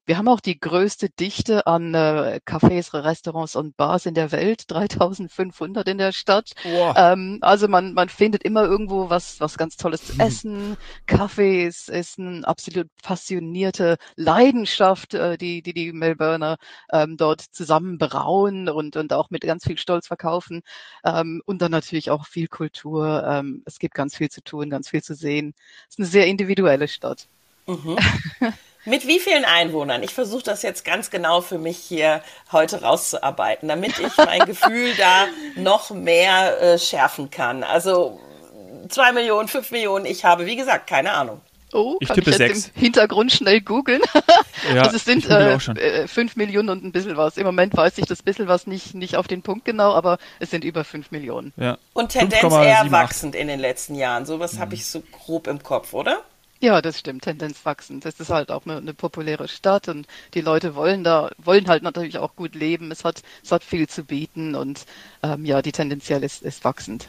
Wir 0.09 0.17
haben 0.17 0.29
auch 0.29 0.41
die 0.41 0.59
größte 0.59 1.11
Dichte 1.11 1.67
an 1.67 1.93
äh, 1.93 2.41
Cafés, 2.47 2.95
Restaurants 2.95 3.55
und 3.57 3.77
Bars 3.77 4.07
in 4.07 4.15
der 4.15 4.33
Welt, 4.33 4.65
3500 4.69 5.87
in 5.87 5.99
der 5.99 6.13
Stadt. 6.13 6.53
Wow. 6.65 6.95
Ähm, 6.97 7.37
also 7.43 7.69
man, 7.69 7.93
man 7.93 8.09
findet 8.09 8.43
immer 8.43 8.65
irgendwo 8.65 9.11
was, 9.11 9.39
was 9.39 9.59
ganz 9.59 9.77
Tolles 9.77 10.07
zu 10.07 10.19
essen. 10.19 10.79
Kaffee 11.07 11.67
ist, 11.67 11.91
ist 11.91 12.19
eine 12.19 12.49
absolut 12.49 12.89
passionierte 13.03 13.99
Leidenschaft, 14.17 15.13
äh, 15.13 15.37
die, 15.37 15.61
die 15.61 15.75
die 15.75 15.93
Melbourner 15.93 16.57
ähm, 16.91 17.19
dort 17.19 17.43
zusammen 17.43 17.99
brauen 17.99 18.71
und, 18.71 18.97
und 18.97 19.13
auch 19.13 19.29
mit 19.29 19.43
ganz 19.43 19.65
viel 19.65 19.77
Stolz 19.77 20.07
verkaufen. 20.07 20.63
Ähm, 21.05 21.43
und 21.45 21.61
dann 21.61 21.71
natürlich 21.71 22.11
auch 22.11 22.25
viel 22.25 22.49
Kultur. 22.49 23.25
Ähm, 23.29 23.63
es 23.67 23.79
gibt 23.79 23.93
ganz 23.93 24.17
viel 24.17 24.31
zu 24.31 24.43
tun, 24.43 24.71
ganz 24.71 24.89
viel 24.89 25.03
zu 25.03 25.15
sehen. 25.15 25.53
Es 25.83 25.97
ist 25.97 25.99
eine 25.99 26.09
sehr 26.09 26.27
individuelle 26.29 26.89
Stadt. 26.89 27.29
Mit 28.85 29.07
wie 29.07 29.21
vielen 29.21 29.45
Einwohnern? 29.45 30.03
Ich 30.03 30.15
versuche 30.15 30.43
das 30.45 30.63
jetzt 30.63 30.85
ganz 30.85 31.11
genau 31.11 31.41
für 31.41 31.59
mich 31.59 31.77
hier 31.79 32.23
heute 32.53 32.81
rauszuarbeiten, 32.83 33.69
damit 33.69 33.99
ich 33.99 34.17
mein 34.17 34.41
Gefühl 34.47 34.95
da 34.97 35.27
noch 35.57 35.91
mehr 35.91 36.61
äh, 36.63 36.79
schärfen 36.79 37.31
kann. 37.31 37.65
Also 37.65 38.19
zwei 38.89 39.13
Millionen, 39.13 39.49
fünf 39.49 39.71
Millionen, 39.71 40.07
ich 40.07 40.25
habe, 40.25 40.47
wie 40.47 40.57
gesagt, 40.57 40.87
keine 40.87 41.13
Ahnung. 41.13 41.41
Oh, 41.75 41.97
Ich 42.01 42.09
kann 42.09 42.15
tippe 42.15 42.31
ich 42.31 42.39
jetzt 42.39 42.55
sechs. 42.65 42.73
im 42.75 42.81
Hintergrund 42.81 43.31
schnell 43.33 43.61
googeln? 43.61 44.01
Ja, 44.75 44.83
also 44.83 44.97
es 44.97 45.05
sind 45.05 45.31
äh, 45.31 45.55
auch 45.55 45.61
schon. 45.61 45.77
äh, 45.77 46.09
fünf 46.09 46.35
Millionen 46.35 46.69
und 46.69 46.85
ein 46.85 46.91
bisschen 46.91 47.17
was. 47.17 47.37
Im 47.37 47.47
Moment 47.47 47.77
weiß 47.77 47.97
ich 47.99 48.07
das 48.07 48.23
bisschen 48.25 48.49
was 48.49 48.67
nicht, 48.67 48.93
nicht 48.93 49.15
auf 49.17 49.29
den 49.29 49.41
Punkt 49.41 49.65
genau, 49.65 49.95
aber 49.95 50.19
es 50.41 50.51
sind 50.51 50.65
über 50.65 50.83
fünf 50.83 51.13
Millionen. 51.13 51.53
Ja. 51.57 51.79
Und 51.93 52.09
Tendenz 52.11 52.43
eher 52.43 52.85
5,78. 52.85 52.91
wachsend 52.91 53.35
in 53.37 53.47
den 53.47 53.61
letzten 53.61 53.95
Jahren. 53.95 54.27
Sowas 54.27 54.59
habe 54.59 54.75
ich 54.75 54.85
so 54.87 55.01
grob 55.13 55.47
im 55.47 55.63
Kopf, 55.63 55.95
oder? 55.95 56.23
Ja, 56.61 56.83
das 56.83 56.99
stimmt, 56.99 57.23
Tendenz 57.23 57.65
wachsend. 57.65 58.05
Das 58.05 58.19
ist 58.19 58.31
halt 58.31 58.51
auch 58.51 58.65
eine, 58.67 58.79
eine 58.79 58.93
populäre 58.95 59.47
Stadt 59.47 59.89
und 59.89 60.07
die 60.35 60.41
Leute 60.41 60.75
wollen 60.75 61.05
da, 61.05 61.31
wollen 61.39 61.69
halt 61.69 61.85
natürlich 61.85 62.19
auch 62.19 62.35
gut 62.35 62.55
leben. 62.57 62.91
Es 62.91 63.05
hat, 63.05 63.23
es 63.45 63.53
hat 63.53 63.63
viel 63.63 63.89
zu 63.89 64.05
bieten 64.05 64.57
und 64.57 64.85
ähm, 65.23 65.45
ja, 65.45 65.63
die 65.63 65.73
tendenziell 65.73 66.25
ist, 66.25 66.43
ist 66.43 66.65
wachsend. 66.65 67.09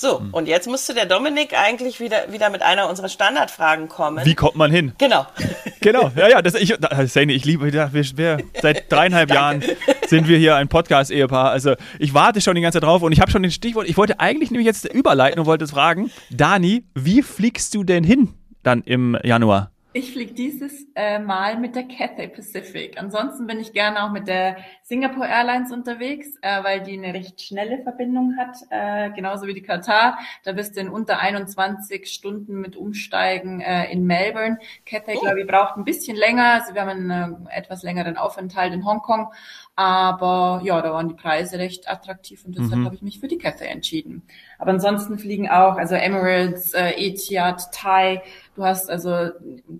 So, 0.00 0.20
Hm. 0.20 0.28
und 0.32 0.46
jetzt 0.46 0.68
müsste 0.70 0.94
der 0.94 1.06
Dominik 1.06 1.58
eigentlich 1.58 1.98
wieder, 1.98 2.30
wieder 2.30 2.50
mit 2.50 2.62
einer 2.62 2.88
unserer 2.88 3.08
Standardfragen 3.08 3.88
kommen. 3.88 4.24
Wie 4.24 4.36
kommt 4.36 4.54
man 4.54 4.70
hin? 4.70 4.92
Genau. 4.98 5.26
Genau, 5.80 6.10
ja, 6.16 6.28
ja, 6.28 6.42
das, 6.42 6.54
ich, 6.54 6.74
da, 6.80 7.06
Sani, 7.06 7.32
ich 7.34 7.44
liebe, 7.44 7.72
wir, 7.72 7.90
wir, 7.92 8.38
seit 8.60 8.90
dreieinhalb 8.92 9.30
Jahren 9.30 9.62
sind 10.08 10.26
wir 10.26 10.36
hier 10.36 10.56
ein 10.56 10.66
Podcast-Ehepaar. 10.66 11.50
Also 11.50 11.74
ich 12.00 12.14
warte 12.14 12.40
schon 12.40 12.56
die 12.56 12.62
ganze 12.62 12.80
Zeit 12.80 12.82
drauf 12.82 13.02
und 13.02 13.12
ich 13.12 13.20
habe 13.20 13.30
schon 13.30 13.44
den 13.44 13.52
Stichwort, 13.52 13.88
ich 13.88 13.96
wollte 13.96 14.18
eigentlich 14.18 14.50
nämlich 14.50 14.66
jetzt 14.66 14.92
überleiten 14.92 15.38
und 15.38 15.46
wollte 15.46 15.68
fragen, 15.68 16.10
Dani, 16.30 16.84
wie 16.96 17.22
fliegst 17.22 17.76
du 17.76 17.84
denn 17.84 18.02
hin 18.02 18.34
dann 18.64 18.82
im 18.82 19.16
Januar? 19.22 19.70
Ich 19.98 20.12
fliege 20.12 20.32
dieses 20.32 20.86
äh, 20.94 21.18
Mal 21.18 21.58
mit 21.58 21.74
der 21.74 21.82
Cathay 21.82 22.28
Pacific. 22.28 22.96
Ansonsten 23.00 23.48
bin 23.48 23.58
ich 23.58 23.72
gerne 23.72 24.04
auch 24.04 24.12
mit 24.12 24.28
der 24.28 24.58
Singapore 24.84 25.26
Airlines 25.26 25.72
unterwegs, 25.72 26.36
äh, 26.40 26.62
weil 26.62 26.84
die 26.84 26.92
eine 26.92 27.12
recht 27.12 27.40
schnelle 27.40 27.82
Verbindung 27.82 28.36
hat, 28.38 28.58
äh, 28.70 29.10
genauso 29.10 29.48
wie 29.48 29.54
die 29.54 29.62
Katar. 29.62 30.16
Da 30.44 30.52
bist 30.52 30.76
du 30.76 30.80
in 30.82 30.88
unter 30.88 31.18
21 31.18 32.06
Stunden 32.06 32.60
mit 32.60 32.76
Umsteigen 32.76 33.60
äh, 33.60 33.90
in 33.90 34.06
Melbourne. 34.06 34.60
Cathay, 34.86 35.16
glaube 35.16 35.40
ich, 35.40 35.48
braucht 35.48 35.76
ein 35.76 35.84
bisschen 35.84 36.16
länger. 36.16 36.52
Also 36.52 36.74
wir 36.74 36.82
haben 36.82 37.10
einen 37.10 37.46
äh, 37.48 37.58
etwas 37.58 37.82
längeren 37.82 38.16
Aufenthalt 38.16 38.72
in 38.72 38.86
Hongkong. 38.86 39.32
Aber 39.74 40.60
ja, 40.64 40.80
da 40.80 40.92
waren 40.92 41.08
die 41.08 41.14
Preise 41.14 41.58
recht 41.58 41.88
attraktiv 41.88 42.44
und 42.44 42.58
deshalb 42.58 42.84
habe 42.84 42.96
ich 42.96 43.02
mich 43.02 43.20
für 43.20 43.28
die 43.28 43.38
Cathay 43.38 43.68
entschieden. 43.68 44.22
Aber 44.58 44.72
ansonsten 44.72 45.20
fliegen 45.20 45.48
auch, 45.48 45.76
also 45.76 45.94
Emirates, 45.94 46.74
äh, 46.74 46.90
Etihad, 46.96 47.72
Thai. 47.72 48.22
Du 48.58 48.64
hast 48.64 48.90
also 48.90 49.30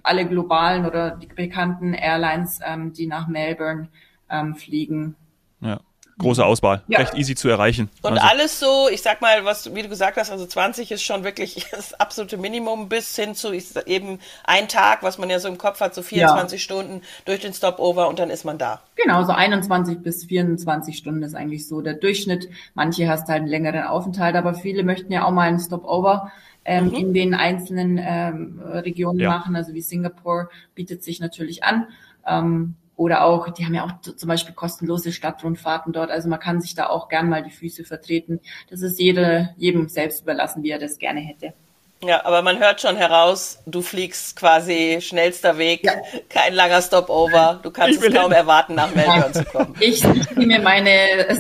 alle 0.04 0.25
globalen 0.25 0.87
oder 0.87 1.11
die 1.11 1.26
bekannten 1.26 1.94
Airlines, 1.94 2.61
ähm, 2.64 2.92
die 2.92 3.08
nach 3.08 3.26
Melbourne 3.26 3.88
ähm, 4.30 4.54
fliegen. 4.54 5.16
Ja, 5.61 5.80
große 6.18 6.47
Auswahl, 6.47 6.82
Ja. 6.87 7.00
recht 7.00 7.14
easy 7.14 7.35
zu 7.35 7.49
erreichen. 7.49 7.90
Und 8.02 8.12
Also, 8.12 8.28
alles 8.28 8.61
so, 8.61 8.88
ich 8.88 9.02
sag 9.02 9.20
mal, 9.20 9.44
was 9.44 9.64
du, 9.64 9.75
wie 9.75 9.82
du 9.82 9.88
gesagt 9.88 10.16
hast, 10.16 10.30
also 10.30 10.47
20 10.47 10.92
ist 10.92 11.02
schon 11.02 11.25
wirklich 11.25 11.66
das 11.73 11.92
absolute 11.94 12.37
Minimum 12.37 12.88
bis 12.88 13.16
hin 13.16 13.35
zu 13.35 13.52
ich, 13.52 13.75
eben 13.87 14.20
ein 14.44 14.68
Tag, 14.68 15.02
was 15.02 15.18
man 15.18 15.28
ja 15.28 15.40
so 15.40 15.49
im 15.49 15.58
Kopf 15.58 15.80
hat, 15.80 15.92
so 15.92 16.02
24 16.02 16.62
Stunden 16.62 17.02
durch 17.25 17.40
den 17.40 17.52
Stopover 17.54 18.06
und 18.08 18.20
dann 18.20 18.30
ist 18.30 18.44
man 18.44 18.58
da. 18.58 18.80
Genau, 18.94 19.25
so 19.25 19.32
21 19.32 20.04
bis 20.04 20.25
24 20.26 20.97
Stunden 20.97 21.25
ist 21.25 21.35
eigentlich 21.35 21.66
so 21.66 21.80
der 21.80 21.94
Durchschnitt. 21.94 22.49
Manche 22.75 23.08
hast 23.08 23.26
halt 23.26 23.38
einen 23.38 23.49
längeren 23.49 23.82
Aufenthalt, 23.82 24.37
aber 24.37 24.54
viele 24.54 24.85
möchten 24.85 25.12
ja 25.12 25.25
auch 25.25 25.32
mal 25.32 25.49
einen 25.49 25.58
Stopover 25.58 26.30
ähm, 26.69 26.93
in 26.93 27.15
den 27.15 27.35
einzelnen 27.35 27.99
ähm, 28.01 28.61
Regionen 28.61 29.19
Ja. 29.19 29.31
machen. 29.31 29.57
Also 29.57 29.73
wie 29.73 29.81
Singapur 29.81 30.51
bietet 30.75 31.03
sich 31.03 31.19
natürlich 31.19 31.65
an. 31.65 31.87
Ähm, 32.27 32.75
oder 32.95 33.25
auch, 33.25 33.49
die 33.51 33.65
haben 33.65 33.75
ja 33.75 33.85
auch 33.85 34.01
zum 34.01 34.29
Beispiel 34.29 34.55
kostenlose 34.55 35.13
Stadtrundfahrten 35.13 35.93
dort. 35.93 36.11
Also 36.11 36.29
man 36.29 36.41
kann 36.41 36.61
sich 36.61 36.75
da 36.75 36.89
auch 36.89 37.09
gern 37.09 37.29
mal 37.29 37.43
die 37.43 37.51
Füße 37.51 37.85
vertreten. 37.85 38.41
Das 38.69 38.83
ist 38.83 39.01
jede, 39.01 39.51
jedem 39.57 39.89
selbst 39.89 40.23
überlassen, 40.23 40.63
wie 40.63 40.71
er 40.71 40.79
das 40.81 40.99
gerne 40.99 41.21
hätte. 41.21 41.55
Ja, 42.00 42.25
aber 42.25 42.43
man 42.43 42.61
hört 42.61 42.81
schon 42.81 42.97
heraus, 42.97 43.59
du 43.67 43.83
fliegst 43.83 44.37
quasi 44.37 44.99
schnellster 45.00 45.59
Weg, 45.59 45.83
Ja. 45.85 45.93
kein 46.28 46.55
langer 46.55 46.81
Stopover. 46.81 47.59
Du 47.62 47.73
kannst 47.73 47.99
Ich 48.00 48.09
es 48.09 48.14
kaum 48.14 48.26
hin. 48.31 48.33
erwarten, 48.40 48.76
nach 48.76 48.95
Melbourne 48.95 49.33
zu 49.33 49.45
kommen. 49.45 49.75
Ich 49.81 50.00
ziehe 50.02 50.47
mir 50.47 50.61
meine 50.61 50.93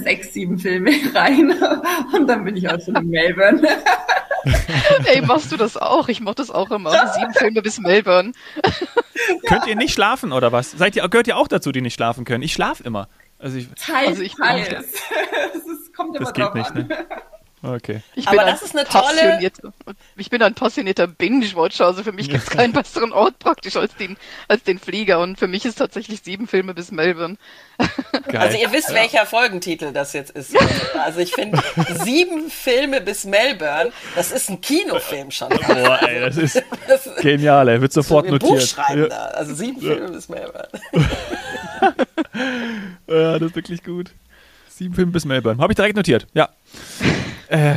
sechs, 0.02 0.32
sieben 0.32 0.58
Filme 0.58 0.90
rein 1.14 1.54
und 2.12 2.26
dann 2.26 2.44
bin 2.44 2.56
ich 2.56 2.68
auch 2.68 2.80
schon 2.84 2.96
in 2.96 3.08
Melbourne. 3.08 3.62
Ey, 5.04 5.20
machst 5.20 5.52
du 5.52 5.56
das 5.56 5.76
auch? 5.76 6.08
Ich 6.08 6.20
mach 6.20 6.34
das 6.34 6.50
auch 6.50 6.70
immer. 6.72 6.90
Sieben 7.14 7.34
Filme 7.34 7.62
bis 7.62 7.78
Melbourne. 7.78 8.32
könnt 9.46 9.66
ihr 9.66 9.76
nicht 9.76 9.94
schlafen 9.94 10.32
oder 10.32 10.50
was? 10.52 10.72
Seid 10.72 10.96
ihr, 10.96 11.08
gehört 11.08 11.28
ihr 11.28 11.36
auch 11.36 11.48
dazu, 11.48 11.70
die 11.70 11.80
nicht 11.82 11.94
schlafen 11.94 12.24
können? 12.24 12.42
Ich 12.42 12.52
schlafe 12.52 12.82
immer. 12.82 13.08
Also 13.38 13.58
ich, 13.58 13.68
Teils, 13.76 14.08
Also 14.08 14.22
ich- 14.22 14.34
teils. 14.34 14.68
Es 15.54 15.66
ist- 15.66 15.94
kommt 15.94 16.16
immer 16.16 16.24
das 16.24 16.34
geht 16.34 16.44
drauf 16.44 16.54
nicht, 16.54 16.70
an. 16.70 16.86
ne? 16.88 17.06
Okay. 17.62 18.02
Ich 18.14 18.28
Aber 18.28 18.44
das 18.44 18.62
ist 18.62 18.76
eine 18.76 18.84
tolle- 18.86 19.40
Ich 20.16 20.30
bin 20.30 20.42
ein 20.42 20.54
passionierter 20.54 21.08
Binge-Watcher, 21.08 21.86
also 21.86 22.04
für 22.04 22.12
mich 22.12 22.28
gibt 22.30 22.44
es 22.44 22.50
keinen 22.50 22.72
besseren 22.74 23.12
Ort 23.12 23.38
praktisch 23.40 23.74
als 23.76 23.94
den, 23.96 24.16
als 24.46 24.62
den 24.62 24.78
Flieger 24.78 25.18
und 25.20 25.38
für 25.38 25.48
mich 25.48 25.64
ist 25.64 25.76
tatsächlich 25.76 26.20
sieben 26.22 26.46
Filme 26.46 26.72
bis 26.74 26.92
Melbourne. 26.92 27.36
Geil. 28.28 28.36
Also 28.40 28.58
ihr 28.58 28.70
wisst, 28.72 28.92
welcher 28.94 29.26
Folgentitel 29.26 29.92
das 29.92 30.12
jetzt 30.12 30.30
ist. 30.32 30.54
Also 30.98 31.18
ich 31.20 31.32
finde, 31.32 31.60
sieben 32.04 32.48
Filme 32.50 33.00
bis 33.00 33.24
Melbourne, 33.24 33.90
das 34.14 34.30
ist 34.30 34.48
ein 34.50 34.60
Kinofilm 34.60 35.30
schon. 35.32 35.48
Boah, 35.48 35.98
ey, 36.06 36.20
das 36.20 36.36
ist 36.38 36.62
Das 36.86 37.08
genial, 37.20 37.68
ey. 37.68 37.80
Wird 37.80 37.92
sofort 37.92 38.26
so 38.28 38.32
ein 38.34 38.38
Buch 38.38 38.50
notiert. 38.50 38.68
schreiben 38.68 39.02
Ja. 39.02 39.08
da. 39.08 39.24
Also 39.28 39.54
sieben 39.54 39.80
Filme 39.80 40.10
bis 40.10 40.28
Melbourne. 40.28 40.68
Ja, 43.08 43.38
das 43.38 43.50
ist 43.50 43.56
wirklich 43.56 43.82
gut. 43.82 44.10
Sieben 44.68 44.94
Filme 44.94 45.12
bis 45.12 45.24
Melbourne. 45.24 45.60
Habe 45.60 45.72
ich 45.72 45.76
direkt 45.76 45.96
notiert. 45.96 46.26
Ja. 46.34 46.48
Äh, 47.48 47.74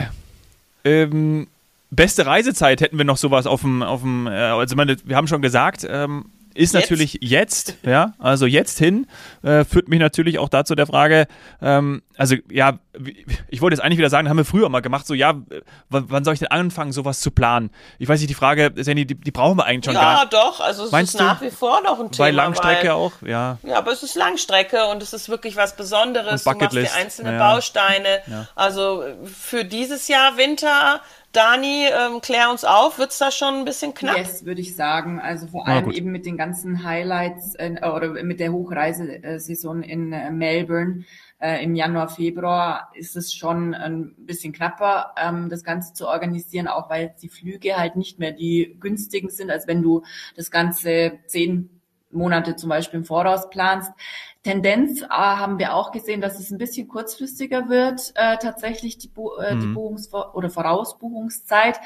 ähm, 0.83 1.47
beste 1.89 2.25
Reisezeit 2.25 2.81
hätten 2.81 2.97
wir 2.97 3.05
noch 3.05 3.17
sowas 3.17 3.45
auf 3.45 3.61
dem, 3.61 3.83
auf 3.83 4.01
dem, 4.01 4.27
äh, 4.27 4.31
also 4.31 4.75
meine, 4.75 4.97
wir 5.05 5.15
haben 5.15 5.27
schon 5.27 5.41
gesagt, 5.41 5.85
ähm, 5.89 6.25
ist 6.53 6.73
Jetzt? 6.73 6.73
natürlich 6.73 7.17
jetzt, 7.21 7.75
ja, 7.83 8.13
also 8.19 8.45
jetzt 8.45 8.77
hin, 8.79 9.07
äh, 9.43 9.63
führt 9.65 9.87
mich 9.87 9.99
natürlich 9.99 10.39
auch 10.39 10.49
dazu 10.49 10.75
der 10.75 10.87
Frage, 10.87 11.27
ähm, 11.61 12.01
also 12.17 12.35
ja, 12.51 12.79
ich 13.47 13.61
wollte 13.61 13.75
jetzt 13.75 13.83
eigentlich 13.83 13.97
wieder 13.97 14.09
sagen, 14.09 14.29
haben 14.29 14.37
wir 14.37 14.45
früher 14.45 14.69
mal 14.69 14.81
gemacht, 14.81 15.07
so 15.07 15.13
ja, 15.13 15.33
wann 15.89 16.23
soll 16.23 16.33
ich 16.33 16.39
denn 16.39 16.49
anfangen, 16.49 16.91
sowas 16.91 17.19
zu 17.19 17.31
planen? 17.31 17.71
Ich 17.99 18.07
weiß 18.07 18.19
nicht, 18.19 18.29
die 18.29 18.35
Frage, 18.35 18.71
Sandy, 18.75 19.05
die, 19.05 19.15
die 19.15 19.31
brauchen 19.31 19.57
wir 19.57 19.65
eigentlich 19.65 19.85
schon 19.85 19.93
gar 19.93 20.17
Ja, 20.17 20.19
nicht. 20.21 20.33
doch. 20.33 20.59
Also 20.59 20.85
es 20.85 20.91
Meinst 20.91 21.15
ist 21.15 21.19
nach 21.21 21.41
wie 21.41 21.49
vor 21.49 21.81
noch 21.81 21.99
ein 21.99 22.11
Thema. 22.11 22.25
Bei 22.27 22.31
Langstrecke 22.31 22.89
weil, 22.89 22.91
auch, 22.91 23.13
ja. 23.25 23.57
Ja, 23.63 23.77
aber 23.77 23.91
es 23.91 24.03
ist 24.03 24.15
Langstrecke 24.15 24.85
und 24.87 25.01
es 25.01 25.13
ist 25.13 25.29
wirklich 25.29 25.55
was 25.55 25.75
Besonderes. 25.75 26.43
Du 26.43 26.49
machst 26.49 26.59
Bucketlist, 26.59 26.93
dir 26.95 26.99
einzelne 26.99 27.33
ja. 27.33 27.39
Bausteine. 27.39 28.21
Also 28.55 29.03
äh, 29.03 29.15
für 29.25 29.65
dieses 29.65 30.07
Jahr 30.07 30.37
Winter, 30.37 31.01
Dani, 31.31 31.85
ähm, 31.87 32.21
klär 32.21 32.49
uns 32.51 32.63
auf, 32.65 32.99
wird's 32.99 33.17
da 33.17 33.31
schon 33.31 33.55
ein 33.55 33.65
bisschen 33.65 33.93
knapp? 33.93 34.17
Yes, 34.17 34.45
würde 34.45 34.61
ich 34.61 34.75
sagen. 34.75 35.19
Also 35.19 35.47
vor 35.47 35.67
allem 35.67 35.85
gut. 35.85 35.95
eben 35.95 36.11
mit 36.11 36.25
den 36.25 36.37
ganzen 36.37 36.83
Highlights 36.83 37.55
äh, 37.55 37.75
oder 37.81 38.23
mit 38.23 38.39
der 38.39 38.51
Hochreisesaison 38.51 39.83
in 39.83 40.11
äh, 40.11 40.29
Melbourne 40.31 41.05
äh, 41.41 41.63
im 41.63 41.73
Januar, 41.73 42.07
Februar 42.07 42.91
ist 42.93 43.17
es 43.17 43.33
schon 43.33 43.73
ein 43.73 44.13
bisschen 44.17 44.53
knapper, 44.53 45.15
ähm, 45.17 45.49
das 45.49 45.63
Ganze 45.63 45.93
zu 45.93 46.07
organisieren, 46.07 46.67
auch 46.67 46.89
weil 46.89 47.05
jetzt 47.07 47.23
die 47.23 47.29
Flüge 47.29 47.77
halt 47.77 47.95
nicht 47.95 48.19
mehr 48.19 48.31
die 48.31 48.77
günstigen 48.79 49.29
sind, 49.29 49.49
als 49.49 49.67
wenn 49.67 49.81
du 49.81 50.03
das 50.35 50.51
Ganze 50.51 51.19
zehn 51.25 51.80
Monate 52.11 52.55
zum 52.55 52.69
Beispiel 52.69 52.99
im 52.99 53.05
Voraus 53.05 53.49
planst. 53.49 53.91
Tendenz 54.43 55.01
äh, 55.03 55.07
haben 55.09 55.59
wir 55.59 55.75
auch 55.75 55.91
gesehen, 55.91 56.21
dass 56.21 56.39
es 56.39 56.51
ein 56.51 56.57
bisschen 56.57 56.87
kurzfristiger 56.87 57.69
wird, 57.69 58.11
äh, 58.15 58.37
tatsächlich 58.37 58.97
die, 58.97 59.07
Bu 59.07 59.35
äh, 59.37 59.55
die 59.57 59.67
Mhm. 59.67 59.77
Buchungs- 59.77 60.11
oder 60.13 60.49
Vorausbuchungszeit. 60.49 61.79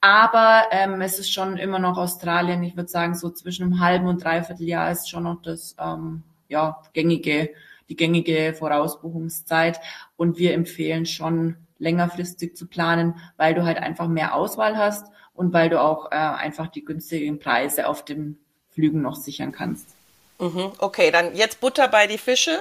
Aber 0.00 0.64
ähm, 0.72 1.00
es 1.00 1.18
ist 1.20 1.32
schon 1.32 1.56
immer 1.58 1.78
noch 1.78 1.96
Australien. 1.96 2.62
Ich 2.64 2.76
würde 2.76 2.88
sagen, 2.88 3.14
so 3.14 3.30
zwischen 3.30 3.64
einem 3.64 3.80
halben 3.80 4.08
und 4.08 4.24
dreiviertel 4.24 4.66
Jahr 4.66 4.90
ist 4.90 5.08
schon 5.08 5.22
noch 5.24 5.40
das 5.42 5.76
ähm, 5.78 6.24
ja 6.48 6.82
gängige, 6.92 7.50
die 7.88 7.94
gängige 7.96 8.52
Vorausbuchungszeit. 8.54 9.80
Und 10.16 10.38
wir 10.38 10.54
empfehlen 10.54 11.06
schon 11.06 11.56
längerfristig 11.78 12.56
zu 12.56 12.66
planen, 12.66 13.14
weil 13.36 13.54
du 13.54 13.64
halt 13.64 13.78
einfach 13.78 14.08
mehr 14.08 14.34
Auswahl 14.34 14.76
hast 14.76 15.06
und 15.34 15.52
weil 15.52 15.68
du 15.68 15.80
auch 15.80 16.10
äh, 16.10 16.16
einfach 16.16 16.66
die 16.68 16.84
günstigen 16.84 17.38
Preise 17.38 17.86
auf 17.88 18.04
dem 18.04 18.38
Flügen 18.74 19.02
noch 19.02 19.16
sichern 19.16 19.52
kannst. 19.52 19.86
Mhm, 20.38 20.72
okay, 20.78 21.10
dann 21.10 21.36
jetzt 21.36 21.60
Butter 21.60 21.88
bei 21.88 22.06
die 22.06 22.18
Fische, 22.18 22.58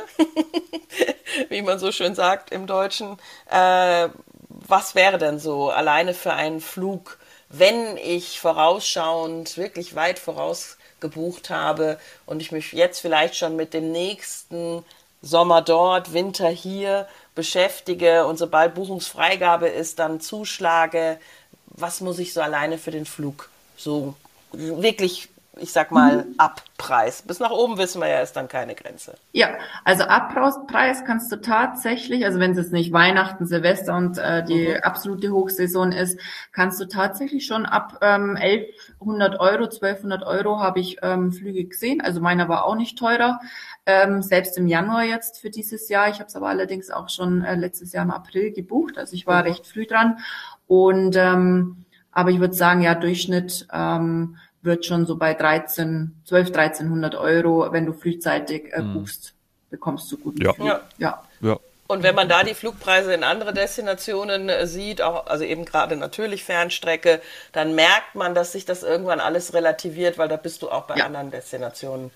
wie 1.49 1.61
man 1.61 1.79
so 1.79 1.91
schön 1.91 2.15
sagt 2.15 2.51
im 2.51 2.67
Deutschen. 2.67 3.17
Äh, 3.49 4.09
was 4.49 4.93
wäre 4.95 5.17
denn 5.17 5.39
so 5.39 5.69
alleine 5.69 6.13
für 6.13 6.33
einen 6.33 6.61
Flug, 6.61 7.17
wenn 7.49 7.97
ich 7.97 8.39
vorausschauend, 8.39 9.57
wirklich 9.57 9.95
weit 9.95 10.19
voraus 10.19 10.77
gebucht 10.99 11.49
habe 11.49 11.99
und 12.25 12.41
ich 12.41 12.51
mich 12.51 12.71
jetzt 12.71 12.99
vielleicht 12.99 13.35
schon 13.35 13.55
mit 13.55 13.73
dem 13.73 13.91
nächsten 13.91 14.85
Sommer 15.21 15.61
dort, 15.61 16.13
Winter 16.13 16.49
hier 16.49 17.07
beschäftige 17.35 18.25
und 18.25 18.37
sobald 18.37 18.75
Buchungsfreigabe 18.75 19.67
ist, 19.67 19.99
dann 19.99 20.21
zuschlage, 20.21 21.19
was 21.65 22.01
muss 22.01 22.19
ich 22.19 22.33
so 22.33 22.41
alleine 22.41 22.77
für 22.77 22.91
den 22.91 23.05
Flug 23.05 23.49
so 23.75 24.15
wirklich 24.51 25.29
ich 25.57 25.73
sag 25.73 25.91
mal, 25.91 26.25
mhm. 26.25 26.35
Abpreis. 26.37 27.23
Bis 27.23 27.39
nach 27.39 27.51
oben 27.51 27.77
wissen 27.77 27.99
wir 28.01 28.07
ja, 28.07 28.21
ist 28.21 28.33
dann 28.33 28.47
keine 28.47 28.73
Grenze. 28.73 29.15
Ja, 29.33 29.49
also 29.83 30.03
Abpreis 30.03 31.03
kannst 31.05 31.29
du 31.31 31.41
tatsächlich, 31.41 32.23
also 32.25 32.39
wenn 32.39 32.51
es 32.51 32.57
jetzt 32.57 32.71
nicht 32.71 32.93
Weihnachten, 32.93 33.45
Silvester 33.45 33.97
und 33.97 34.17
äh, 34.17 34.43
die 34.45 34.69
mhm. 34.69 34.83
absolute 34.83 35.31
Hochsaison 35.31 35.91
ist, 35.91 36.17
kannst 36.53 36.79
du 36.79 36.85
tatsächlich 36.85 37.45
schon 37.45 37.65
ab 37.65 37.99
ähm, 38.01 38.37
1100 38.39 39.39
Euro, 39.41 39.65
1200 39.65 40.23
Euro 40.23 40.59
habe 40.59 40.79
ich 40.79 40.99
ähm, 41.01 41.33
Flüge 41.33 41.65
gesehen. 41.65 41.99
Also 41.99 42.21
meiner 42.21 42.47
war 42.47 42.63
auch 42.65 42.75
nicht 42.75 42.97
teurer. 42.97 43.41
Ähm, 43.85 44.21
selbst 44.21 44.57
im 44.57 44.67
Januar 44.67 45.03
jetzt 45.03 45.39
für 45.39 45.49
dieses 45.49 45.89
Jahr. 45.89 46.07
Ich 46.09 46.19
habe 46.19 46.27
es 46.27 46.35
aber 46.35 46.47
allerdings 46.47 46.91
auch 46.91 47.09
schon 47.09 47.43
äh, 47.43 47.55
letztes 47.55 47.91
Jahr 47.91 48.05
im 48.05 48.11
April 48.11 48.51
gebucht. 48.53 48.97
Also 48.97 49.15
ich 49.15 49.27
war 49.27 49.41
mhm. 49.41 49.49
recht 49.49 49.67
früh 49.67 49.85
dran. 49.85 50.19
Und 50.67 51.17
ähm, 51.17 51.85
aber 52.13 52.29
ich 52.29 52.39
würde 52.39 52.53
sagen, 52.53 52.81
ja, 52.81 52.95
Durchschnitt 52.95 53.67
ähm, 53.71 54.37
wird 54.61 54.85
schon 54.85 55.05
so 55.05 55.15
bei 55.15 55.33
13, 55.33 56.21
12, 56.25 56.47
1300 56.47 57.15
Euro, 57.15 57.71
wenn 57.71 57.85
du 57.85 57.93
frühzeitig 57.93 58.71
äh, 58.73 58.81
mhm. 58.81 58.93
buchst, 58.93 59.33
bekommst 59.69 60.11
du 60.11 60.17
guten 60.17 60.41
ja. 60.41 60.53
Flug. 60.53 60.67
Ja. 60.67 60.81
ja. 60.97 61.23
ja. 61.41 61.57
Und 61.91 62.03
wenn 62.03 62.15
man 62.15 62.29
da 62.29 62.43
die 62.43 62.53
Flugpreise 62.53 63.13
in 63.13 63.25
andere 63.25 63.53
Destinationen 63.53 64.47
äh, 64.47 64.65
sieht, 64.65 65.01
auch, 65.01 65.27
also 65.27 65.43
eben 65.43 65.65
gerade 65.65 65.97
natürlich 65.97 66.45
Fernstrecke, 66.45 67.21
dann 67.51 67.75
merkt 67.75 68.15
man, 68.15 68.33
dass 68.33 68.53
sich 68.53 68.63
das 68.63 68.81
irgendwann 68.83 69.19
alles 69.19 69.53
relativiert, 69.53 70.17
weil 70.17 70.29
da 70.29 70.37
bist 70.37 70.61
du 70.61 70.69
auch 70.69 70.83
bei 70.83 70.95
ja. 70.95 71.05
anderen 71.05 71.31
Destinationen 71.31 72.11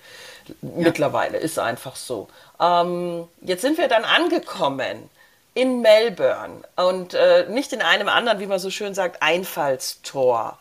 ja. 0.48 0.56
mittlerweile. 0.78 1.40
Ist 1.40 1.60
einfach 1.60 1.98
so. 1.98 2.30
Ähm, 2.58 3.28
jetzt 3.42 3.64
sind 3.64 3.78
wir 3.78 3.90
dann 3.90 4.06
angekommen 4.06 5.10
in 5.56 5.82
Melbourne 5.82 6.64
und 6.78 7.14
äh, 7.14 7.46
nicht 7.50 7.74
in 7.74 7.82
einem 7.82 8.08
anderen, 8.08 8.40
wie 8.40 8.48
man 8.48 8.60
so 8.60 8.70
schön 8.70 8.94
sagt, 8.94 9.22
Einfallstor 9.22 10.58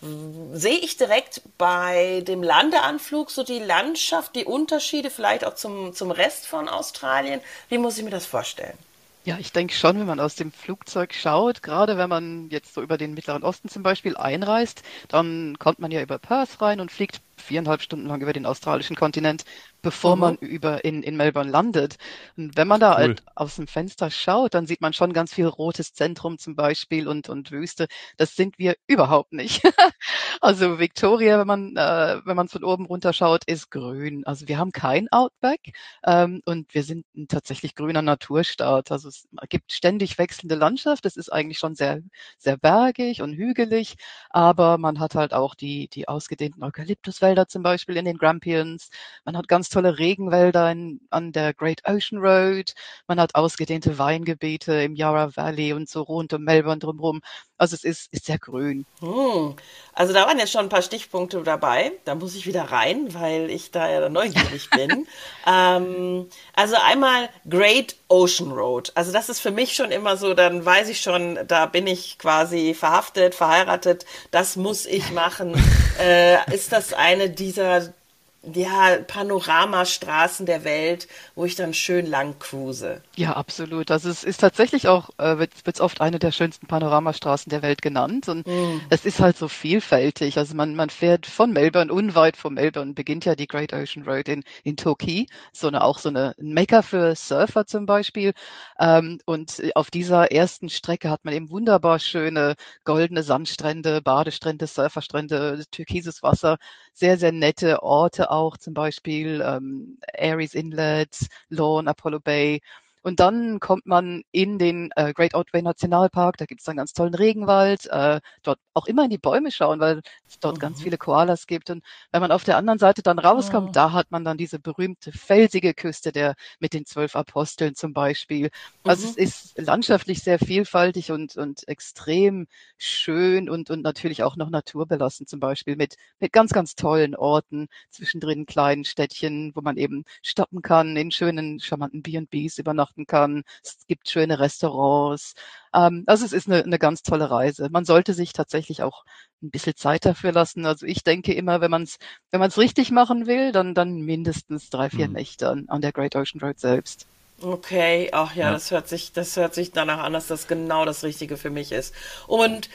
sehe 0.00 0.78
ich 0.78 0.96
direkt 0.96 1.42
bei 1.58 2.22
dem 2.26 2.42
Landeanflug 2.42 3.30
so 3.30 3.42
die 3.42 3.58
Landschaft, 3.58 4.36
die 4.36 4.44
Unterschiede 4.44 5.10
vielleicht 5.10 5.44
auch 5.44 5.54
zum, 5.54 5.92
zum 5.92 6.10
Rest 6.10 6.46
von 6.46 6.68
Australien? 6.68 7.40
Wie 7.68 7.78
muss 7.78 7.98
ich 7.98 8.04
mir 8.04 8.10
das 8.10 8.26
vorstellen? 8.26 8.78
Ja, 9.24 9.36
ich 9.38 9.52
denke 9.52 9.74
schon, 9.74 9.98
wenn 9.98 10.06
man 10.06 10.20
aus 10.20 10.36
dem 10.36 10.52
Flugzeug 10.52 11.12
schaut, 11.12 11.62
gerade 11.62 11.98
wenn 11.98 12.08
man 12.08 12.48
jetzt 12.50 12.72
so 12.72 12.80
über 12.80 12.96
den 12.96 13.12
Mittleren 13.12 13.42
Osten 13.42 13.68
zum 13.68 13.82
Beispiel 13.82 14.16
einreist, 14.16 14.82
dann 15.08 15.58
kommt 15.58 15.80
man 15.80 15.90
ja 15.90 16.00
über 16.00 16.18
Perth 16.18 16.62
rein 16.62 16.80
und 16.80 16.90
fliegt 16.90 17.20
viereinhalb 17.38 17.82
Stunden 17.82 18.06
lang 18.06 18.20
über 18.20 18.32
den 18.32 18.46
australischen 18.46 18.96
Kontinent 18.96 19.44
bevor 19.82 20.16
mhm. 20.16 20.20
man 20.20 20.36
über 20.36 20.84
in, 20.84 21.02
in 21.02 21.16
Melbourne 21.16 21.50
landet. 21.50 21.96
Und 22.36 22.56
wenn 22.56 22.68
man 22.68 22.80
da 22.80 22.92
cool. 22.92 22.96
halt 22.96 23.22
aus 23.34 23.56
dem 23.56 23.66
Fenster 23.66 24.10
schaut, 24.10 24.54
dann 24.54 24.66
sieht 24.66 24.80
man 24.80 24.92
schon 24.92 25.12
ganz 25.12 25.34
viel 25.34 25.46
rotes 25.46 25.92
Zentrum 25.92 26.38
zum 26.38 26.56
Beispiel 26.56 27.06
und, 27.08 27.28
und 27.28 27.50
Wüste. 27.50 27.86
Das 28.16 28.34
sind 28.34 28.58
wir 28.58 28.74
überhaupt 28.86 29.32
nicht. 29.32 29.62
also 30.40 30.78
Victoria, 30.78 31.38
wenn 31.38 31.46
man, 31.46 31.76
äh, 31.76 32.20
wenn 32.24 32.36
man 32.36 32.48
von 32.48 32.64
oben 32.64 32.86
runter 32.86 33.12
schaut, 33.12 33.44
ist 33.46 33.70
grün. 33.70 34.26
Also 34.26 34.48
wir 34.48 34.58
haben 34.58 34.72
kein 34.72 35.08
Outback 35.10 35.72
ähm, 36.04 36.42
und 36.44 36.74
wir 36.74 36.82
sind 36.82 37.06
ein 37.16 37.28
tatsächlich 37.28 37.74
grüner 37.74 38.02
Naturstaat. 38.02 38.90
Also 38.90 39.08
es 39.08 39.28
gibt 39.48 39.72
ständig 39.72 40.18
wechselnde 40.18 40.56
Landschaft. 40.56 41.06
Es 41.06 41.16
ist 41.16 41.32
eigentlich 41.32 41.58
schon 41.58 41.74
sehr, 41.74 42.00
sehr 42.38 42.56
bergig 42.56 43.22
und 43.22 43.34
hügelig, 43.34 43.96
aber 44.30 44.78
man 44.78 44.98
hat 44.98 45.14
halt 45.14 45.34
auch 45.34 45.54
die, 45.54 45.88
die 45.88 46.08
ausgedehnten 46.08 46.62
Eukalyptuswälder 46.64 47.27
zum 47.48 47.62
Beispiel 47.62 47.96
in 47.96 48.04
den 48.04 48.18
Grampians. 48.18 48.90
Man 49.24 49.36
hat 49.36 49.48
ganz 49.48 49.68
tolle 49.68 49.98
Regenwälder 49.98 50.70
in, 50.70 51.00
an 51.10 51.32
der 51.32 51.54
Great 51.54 51.82
Ocean 51.86 52.20
Road. 52.20 52.74
Man 53.06 53.20
hat 53.20 53.34
ausgedehnte 53.34 53.98
Weingebiete 53.98 54.72
im 54.82 54.94
Yarra 54.94 55.36
Valley 55.36 55.72
und 55.72 55.88
so 55.88 56.02
rund 56.02 56.32
um 56.32 56.42
Melbourne 56.42 56.78
drumherum. 56.78 57.20
Also 57.58 57.74
es 57.74 57.84
ist, 57.84 58.12
ist 58.12 58.26
sehr 58.26 58.38
grün. 58.38 58.86
Hm. 59.00 59.56
Also 59.92 60.12
da 60.12 60.26
waren 60.26 60.38
jetzt 60.38 60.52
schon 60.52 60.62
ein 60.62 60.68
paar 60.68 60.82
Stichpunkte 60.82 61.42
dabei. 61.42 61.92
Da 62.04 62.14
muss 62.14 62.36
ich 62.36 62.46
wieder 62.46 62.64
rein, 62.64 63.12
weil 63.14 63.50
ich 63.50 63.72
da 63.72 63.90
ja 63.90 64.08
neugierig 64.08 64.70
bin. 64.76 65.06
ähm, 65.46 66.28
also 66.54 66.76
einmal 66.76 67.28
Great 67.48 67.96
Ocean 68.06 68.52
Road. 68.52 68.92
Also 68.94 69.12
das 69.12 69.28
ist 69.28 69.40
für 69.40 69.50
mich 69.50 69.74
schon 69.74 69.90
immer 69.90 70.16
so, 70.16 70.34
dann 70.34 70.64
weiß 70.64 70.88
ich 70.88 71.00
schon, 71.00 71.38
da 71.46 71.66
bin 71.66 71.86
ich 71.86 72.18
quasi 72.18 72.74
verhaftet, 72.74 73.34
verheiratet. 73.34 74.06
Das 74.30 74.56
muss 74.56 74.86
ich 74.86 75.10
machen. 75.10 75.54
äh, 75.98 76.54
ist 76.54 76.72
das 76.72 76.92
eine 76.92 77.30
dieser 77.30 77.92
ja, 78.42 78.98
Panoramastraßen 79.06 80.46
der 80.46 80.64
Welt, 80.64 81.08
wo 81.34 81.44
ich 81.44 81.56
dann 81.56 81.74
schön 81.74 82.06
lang 82.06 82.38
cruise. 82.38 83.02
Ja, 83.16 83.32
absolut. 83.32 83.90
Also 83.90 84.08
es 84.08 84.22
ist 84.22 84.38
tatsächlich 84.38 84.86
auch, 84.86 85.10
äh, 85.18 85.38
wird 85.38 85.52
es 85.64 85.80
oft 85.80 86.00
eine 86.00 86.18
der 86.18 86.30
schönsten 86.30 86.66
Panoramastraßen 86.66 87.50
der 87.50 87.62
Welt 87.62 87.82
genannt. 87.82 88.28
Und 88.28 88.46
mm. 88.46 88.80
es 88.90 89.04
ist 89.04 89.20
halt 89.20 89.36
so 89.36 89.48
vielfältig. 89.48 90.38
Also 90.38 90.54
man, 90.54 90.76
man 90.76 90.88
fährt 90.88 91.26
von 91.26 91.52
Melbourne, 91.52 91.92
unweit 91.92 92.36
von 92.36 92.54
Melbourne, 92.54 92.94
beginnt 92.94 93.24
ja 93.24 93.34
die 93.34 93.48
Great 93.48 93.72
Ocean 93.72 94.04
Road 94.06 94.28
in, 94.28 94.44
in 94.62 94.76
Torquay. 94.76 95.26
So 95.52 95.66
eine, 95.66 95.82
auch 95.82 95.98
so 95.98 96.08
eine 96.08 96.34
Mekka 96.38 96.82
für 96.82 97.16
Surfer 97.16 97.66
zum 97.66 97.86
Beispiel. 97.86 98.32
Ähm, 98.78 99.20
und 99.24 99.60
auf 99.74 99.90
dieser 99.90 100.30
ersten 100.30 100.68
Strecke 100.68 101.10
hat 101.10 101.24
man 101.24 101.34
eben 101.34 101.50
wunderbar 101.50 101.98
schöne 101.98 102.54
goldene 102.84 103.24
Sandstrände, 103.24 104.00
Badestrände, 104.00 104.66
Surferstrände, 104.66 105.64
türkises 105.70 106.22
Wasser, 106.22 106.58
sehr, 106.98 107.18
sehr 107.18 107.32
nette 107.32 107.82
Orte 107.82 108.30
auch, 108.30 108.56
zum 108.56 108.74
Beispiel 108.74 109.42
ähm, 109.44 109.98
Aries 110.18 110.54
Inlet, 110.54 111.28
Lawn, 111.48 111.88
Apollo 111.88 112.20
Bay. 112.20 112.60
Und 113.08 113.20
dann 113.20 113.58
kommt 113.58 113.86
man 113.86 114.22
in 114.32 114.58
den 114.58 114.90
äh, 114.94 115.14
Great 115.14 115.34
Outway 115.34 115.62
Nationalpark, 115.62 116.36
da 116.36 116.44
gibt 116.44 116.60
es 116.60 116.66
dann 116.66 116.76
ganz 116.76 116.92
tollen 116.92 117.14
Regenwald, 117.14 117.86
äh, 117.86 118.20
dort 118.42 118.58
auch 118.74 118.86
immer 118.86 119.04
in 119.04 119.10
die 119.10 119.18
Bäume 119.18 119.50
schauen, 119.50 119.80
weil 119.80 120.02
es 120.28 120.38
dort 120.38 120.56
mhm. 120.56 120.60
ganz 120.60 120.82
viele 120.82 120.98
Koalas 120.98 121.46
gibt. 121.46 121.70
Und 121.70 121.82
wenn 122.12 122.20
man 122.20 122.30
auf 122.32 122.44
der 122.44 122.58
anderen 122.58 122.78
Seite 122.78 123.02
dann 123.02 123.18
rauskommt, 123.18 123.70
oh. 123.70 123.72
da 123.72 123.92
hat 123.92 124.10
man 124.10 124.24
dann 124.24 124.36
diese 124.36 124.58
berühmte 124.58 125.10
felsige 125.10 125.72
Küste 125.72 126.12
der 126.12 126.34
mit 126.60 126.74
den 126.74 126.84
zwölf 126.84 127.16
Aposteln 127.16 127.74
zum 127.74 127.94
Beispiel. 127.94 128.50
Also 128.84 129.06
mhm. 129.06 129.14
es 129.16 129.16
ist 129.16 129.58
landschaftlich 129.58 130.22
sehr 130.22 130.38
vielfältig 130.38 131.10
und, 131.10 131.36
und 131.36 131.66
extrem 131.66 132.46
schön 132.76 133.48
und, 133.48 133.70
und 133.70 133.82
natürlich 133.82 134.22
auch 134.22 134.36
noch 134.36 134.50
naturbelassen 134.50 135.26
zum 135.26 135.40
Beispiel 135.40 135.76
mit, 135.76 135.96
mit 136.20 136.32
ganz, 136.32 136.52
ganz 136.52 136.74
tollen 136.74 137.16
Orten, 137.16 137.68
zwischendrin 137.90 138.44
kleinen 138.44 138.84
Städtchen, 138.84 139.52
wo 139.54 139.62
man 139.62 139.78
eben 139.78 140.04
stoppen 140.22 140.60
kann, 140.60 140.96
in 140.96 141.10
schönen, 141.10 141.58
charmanten 141.58 142.02
B&Bs 142.02 142.58
übernachten 142.58 142.97
kann. 143.06 143.42
Es 143.62 143.86
gibt 143.86 144.08
schöne 144.08 144.38
Restaurants. 144.38 145.34
Ähm, 145.74 146.04
also 146.06 146.24
es 146.24 146.32
ist 146.32 146.48
eine, 146.48 146.64
eine 146.64 146.78
ganz 146.78 147.02
tolle 147.02 147.30
Reise. 147.30 147.68
Man 147.70 147.84
sollte 147.84 148.14
sich 148.14 148.32
tatsächlich 148.32 148.82
auch 148.82 149.04
ein 149.42 149.50
bisschen 149.50 149.76
Zeit 149.76 150.04
dafür 150.04 150.32
lassen. 150.32 150.66
Also 150.66 150.86
ich 150.86 151.04
denke 151.04 151.32
immer, 151.34 151.60
wenn 151.60 151.70
man 151.70 151.82
es 151.84 151.98
wenn 152.30 152.40
man's 152.40 152.58
richtig 152.58 152.90
machen 152.90 153.26
will, 153.26 153.52
dann, 153.52 153.74
dann 153.74 154.00
mindestens 154.00 154.70
drei, 154.70 154.90
vier 154.90 155.08
mhm. 155.08 155.14
Nächte 155.14 155.48
an, 155.48 155.64
an 155.68 155.80
der 155.80 155.92
Great 155.92 156.16
Ocean 156.16 156.40
Road 156.40 156.58
selbst. 156.58 157.06
Okay, 157.40 158.08
ach 158.12 158.34
ja, 158.34 158.46
ja, 158.46 158.52
das 158.52 158.72
hört 158.72 158.88
sich, 158.88 159.12
das 159.12 159.36
hört 159.36 159.54
sich 159.54 159.70
danach 159.70 160.02
an, 160.02 160.12
dass 160.12 160.26
das 160.26 160.48
genau 160.48 160.84
das 160.84 161.04
Richtige 161.04 161.36
für 161.36 161.50
mich 161.50 161.70
ist. 161.70 161.94
Und 162.26 162.68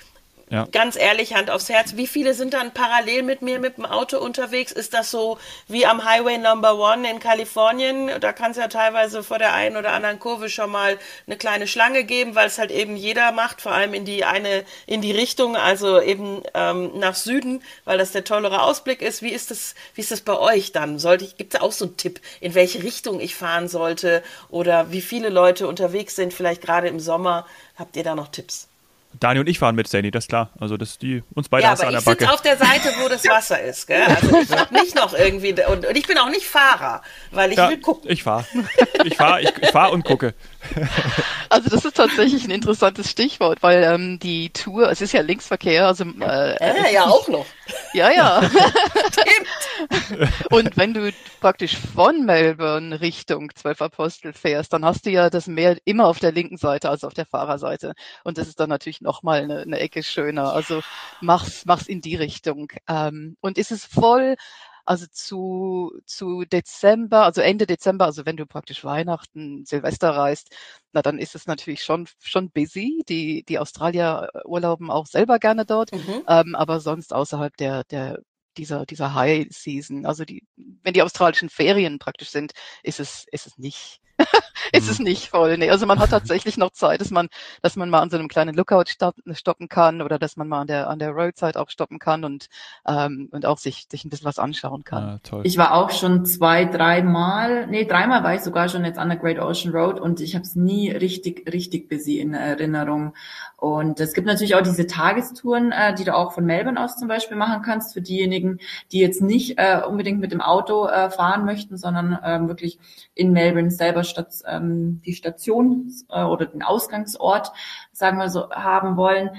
ja. 0.54 0.68
Ganz 0.72 0.96
ehrlich, 0.96 1.34
Hand 1.34 1.50
aufs 1.50 1.68
Herz, 1.68 1.96
wie 1.96 2.06
viele 2.06 2.36
sind 2.36 2.54
dann 2.54 2.76
parallel 2.76 3.24
mit 3.24 3.42
mir 3.42 3.58
mit 3.58 3.78
dem 3.78 3.88
Auto 3.88 4.20
unterwegs? 4.20 4.72
Ist 4.72 4.94
das 4.94 5.10
so 5.10 5.39
wie 5.68 5.88
am 5.88 6.06
Highway 6.06 6.38
Number 6.38 6.78
One 6.78 7.10
in 7.10 7.20
Kalifornien? 7.20 8.12
Da 8.20 8.34
kann 8.34 8.52
es 8.52 8.58
ja 8.58 8.68
teilweise 8.68 9.24
vor 9.24 9.39
der 9.39 9.54
einen 9.54 9.78
oder 9.78 9.94
anderen 9.94 10.20
Kurve 10.20 10.52
schon 10.52 10.70
mal 10.70 11.00
eine 11.26 11.38
kleine 11.38 11.66
Schlange 11.66 12.04
geben, 12.04 12.36
weil 12.36 12.46
es 12.46 12.60
halt 12.60 12.70
eben 12.70 12.96
jeder 12.96 13.32
macht, 13.32 13.62
vor 13.62 13.72
allem 13.72 13.96
in 13.96 14.06
die 14.06 14.26
eine, 14.26 14.63
in 14.86 15.02
die 15.02 15.12
Richtung, 15.12 15.56
also 15.58 16.00
eben 16.00 16.44
ähm, 16.54 17.00
nach 17.00 17.16
Süden, 17.16 17.63
weil 17.84 17.98
das 17.98 18.12
der 18.12 18.24
tollere 18.24 18.62
Ausblick 18.62 19.02
ist. 19.02 19.24
Wie 19.24 19.32
ist 19.32 19.50
das, 19.50 19.74
wie 19.96 20.02
ist 20.02 20.12
das 20.12 20.22
bei 20.22 20.38
euch 20.38 20.72
dann? 20.72 21.00
Sollte 21.00 21.26
ich, 21.26 21.36
gibt 21.36 21.56
es 21.56 21.62
auch 21.62 21.72
so 21.72 21.86
einen 21.86 21.98
Tipp, 21.98 22.22
in 22.42 22.54
welche 22.54 22.84
Richtung 22.84 23.20
ich 23.20 23.34
fahren 23.34 23.68
sollte 23.68 24.22
oder 24.50 24.92
wie 24.92 25.02
viele 25.02 25.30
Leute 25.30 25.68
unterwegs 25.68 26.16
sind, 26.16 26.32
vielleicht 26.32 26.62
gerade 26.62 26.89
im 26.89 27.00
Sommer? 27.00 27.48
Habt 27.76 27.98
ihr 27.98 28.04
da 28.04 28.13
noch 28.13 28.28
Tipps? 28.28 28.68
Dani 29.19 29.39
und 29.39 29.47
ich 29.47 29.60
fahren 29.60 29.76
mit, 29.76 29.88
Sandy, 29.88 30.12
das 30.12 30.26
ist 30.26 30.30
klar. 30.30 30.49
Also 30.60 30.78
das 30.78 30.97
die 30.97 31.23
uns 31.34 31.49
beide 31.49 31.63
ja, 31.63 31.71
aber 31.73 31.88
an 31.88 31.93
der 31.93 32.02
Backe. 32.02 32.12
Ich 32.12 32.19
sitze 32.19 32.34
auf 32.34 32.41
der 32.41 32.58
Seite, 32.58 32.93
wo 33.02 33.10
das 33.10 33.28
Wasser 33.28 33.62
ist, 33.62 33.88
gell? 33.88 34.04
Also 34.04 34.38
ich 34.38 34.52
hab 34.58 34.71
nicht 34.71 34.95
noch 34.95 35.13
irgendwie 35.13 35.54
und, 35.67 35.86
und, 35.86 35.97
ich 35.97 36.08
bin 36.08 36.17
auch 36.17 36.30
nicht 36.30 36.45
Fahrer, 36.45 37.02
weil 37.32 37.52
ich 37.52 37.58
ja, 37.58 37.69
will 37.69 37.80
gucken. 37.80 38.10
Ich 38.12 38.23
fahre. 38.23 38.45
Ich 39.06 39.15
fahre, 39.15 39.41
ich, 39.41 39.52
ich 39.62 39.69
fahre 39.69 39.91
und 39.91 40.04
gucke. 40.04 40.34
Also 41.49 41.69
das 41.69 41.86
ist 41.86 41.97
tatsächlich 41.97 42.43
ein 42.45 42.52
interessantes 42.52 43.10
Stichwort, 43.10 43.62
weil 43.62 43.84
ähm, 43.84 44.19
die 44.19 44.49
Tour, 44.52 44.89
es 44.89 45.02
ist 45.02 45.13
ja 45.13 45.21
Linksverkehr, 45.21 45.88
also 45.88 46.04
äh, 46.04 46.56
äh 46.56 46.93
ja 46.93 47.06
auch 47.06 47.28
noch. 47.28 47.45
Ja, 47.93 48.10
ja. 48.12 48.41
Und 50.49 50.75
wenn 50.77 50.93
du 50.93 51.12
praktisch 51.39 51.77
von 51.77 52.25
Melbourne 52.25 52.99
Richtung 53.01 53.51
Zwölf 53.56 53.82
Apostel 53.82 54.34
fährst, 54.34 54.73
dann 54.73 54.84
hast 54.84 55.06
du 55.06 55.12
ja 55.12 55.29
das 55.29 55.47
Meer 55.47 55.77
immer 55.86 56.08
auf 56.08 56.19
der 56.19 56.32
linken 56.32 56.58
Seite, 56.58 56.89
also 56.89 57.06
auf 57.08 57.13
der 57.13 57.27
Fahrerseite. 57.27 57.93
Und 58.23 58.38
das 58.39 58.47
ist 58.47 58.60
dann 58.60 58.69
natürlich 58.69 59.01
nochmal 59.01 59.43
eine, 59.43 59.60
eine 59.62 59.79
Ecke 59.79 60.01
schöner. 60.01 60.53
Also 60.53 60.82
mach's, 61.21 61.65
mach's 61.65 61.88
in 61.88 62.01
die 62.01 62.15
Richtung. 62.15 62.71
Ähm, 62.88 63.38
und 63.41 63.60
ist 63.60 63.71
es 63.71 63.86
voll, 63.86 64.38
also 64.86 65.06
zu, 65.12 66.00
zu 66.06 66.43
Dezember, 66.46 67.24
also 67.24 67.41
Ende 67.41 67.65
Dezember, 67.65 68.06
also 68.06 68.26
wenn 68.26 68.38
du 68.38 68.46
praktisch 68.46 68.84
Weihnachten, 68.84 69.65
Silvester 69.65 70.12
reist, 70.12 70.50
na 70.91 71.02
dann 71.02 71.19
ist 71.19 71.36
es 71.36 71.48
natürlich 71.48 71.84
schon, 71.84 72.08
schon 72.19 72.52
busy. 72.52 73.04
Die, 73.08 73.43
die 73.43 73.60
Australier 73.60 74.30
urlauben 74.46 74.91
auch 74.91 75.06
selber 75.06 75.39
gerne 75.39 75.65
dort, 75.65 75.91
mhm. 75.91 76.24
ähm, 76.28 76.56
aber 76.56 76.80
sonst 76.80 77.13
außerhalb 77.13 77.56
der, 77.58 77.84
der 77.86 78.19
dieser, 78.58 78.86
dieser 78.86 79.15
High 79.15 79.48
Season, 79.50 80.06
also 80.06 80.26
die, 80.26 80.46
wenn 80.56 80.93
die 80.93 81.02
australischen 81.02 81.50
Ferien 81.50 82.00
praktisch 82.00 82.30
sind, 82.30 82.54
ist 82.84 83.00
es, 83.00 83.26
ist 83.32 83.48
es 83.48 83.58
nicht, 83.58 84.00
ist 84.71 84.89
es 84.89 84.99
mhm. 84.99 85.06
nicht 85.06 85.30
voll. 85.30 85.58
Nee, 85.58 85.69
also 85.69 85.86
man 85.86 85.99
hat 85.99 86.12
tatsächlich 86.12 86.58
noch 86.58 86.71
Zeit, 86.71 87.02
dass 87.02 87.12
man, 87.12 87.30
dass 87.62 87.76
man 87.76 87.89
mal 87.89 88.02
an 88.02 88.10
so 88.10 88.17
einem 88.17 88.28
kleinen 88.28 88.56
Lookout 88.56 88.86
stoppen 88.88 89.69
kann 89.69 90.02
oder 90.02 90.19
dass 90.19 90.38
man 90.38 90.47
mal 90.47 90.62
an 90.62 90.67
der, 90.67 90.89
an 90.89 90.99
der 90.99 91.12
Roadside 91.12 91.60
auch 91.60 91.69
stoppen 91.69 91.99
kann 91.99 92.23
und, 92.23 92.47
ähm, 92.88 93.30
und 93.32 93.45
auch 93.45 93.58
sich, 93.58 93.88
sich 93.89 94.06
ein 94.06 94.10
bisschen 94.10 94.26
was 94.26 94.39
anschauen 94.39 94.84
kann. 94.84 95.19
Toll. 95.23 95.41
Ich 95.45 95.58
war 95.58 95.73
auch 95.73 95.91
schon 95.91 96.26
zwei, 96.26 96.65
dreimal, 96.65 97.67
nee, 97.67 97.86
dreimal 97.86 98.23
war 98.23 98.36
ich 98.36 98.41
sogar 98.41 98.69
schon 98.69 98.86
jetzt 98.86 98.99
an 98.99 99.10
der 99.10 99.17
Great 99.17 99.39
Ocean 99.39 99.73
Road 99.73 99.99
und 99.99 100.19
ich 100.19 100.36
habe 100.36 100.43
es 100.43 100.56
nie 100.56 100.91
richtig, 100.91 101.52
richtig 101.52 101.89
busy 101.89 102.19
in 102.19 102.34
Erinnerung. 102.34 103.13
Und 103.58 104.02
es 104.02 104.13
gibt 104.13 104.28
natürlich 104.28 104.56
auch 104.56 104.62
diese 104.62 104.88
Tagestouren, 104.88 105.71
äh, 105.71 105.95
die 105.95 106.04
du 106.04 106.13
auch 106.13 106.34
von 106.34 106.45
Melbourne 106.45 106.84
aus 106.84 106.97
zum 106.97 107.08
Beispiel 107.08 107.38
machen 107.38 107.62
kannst 107.63 107.93
für 107.93 108.02
diejenigen, 108.02 108.60
die 108.91 108.99
jetzt 108.99 109.21
nicht 109.21 109.58
äh, 109.58 109.82
unbedingt 109.88 110.19
mit 110.19 110.34
dem 110.34 110.41
Auto 110.41 110.88
äh, 110.88 111.10
fahren 111.10 111.45
möchten, 111.45 111.78
sondern 111.78 112.12
äh, 112.12 112.45
wirklich 112.47 112.78
in 113.15 113.32
Melbourne 113.32 113.71
selber 113.71 114.03
statt 114.04 114.34
ähm, 114.46 115.02
die 115.06 115.13
Station 115.13 115.92
äh, 116.10 116.24
oder 116.24 116.46
den 116.46 116.63
Ausgangsort, 116.63 117.52
sagen 117.92 118.18
wir 118.18 118.30
so, 118.30 118.50
haben 118.52 118.98
wollen. 118.98 119.30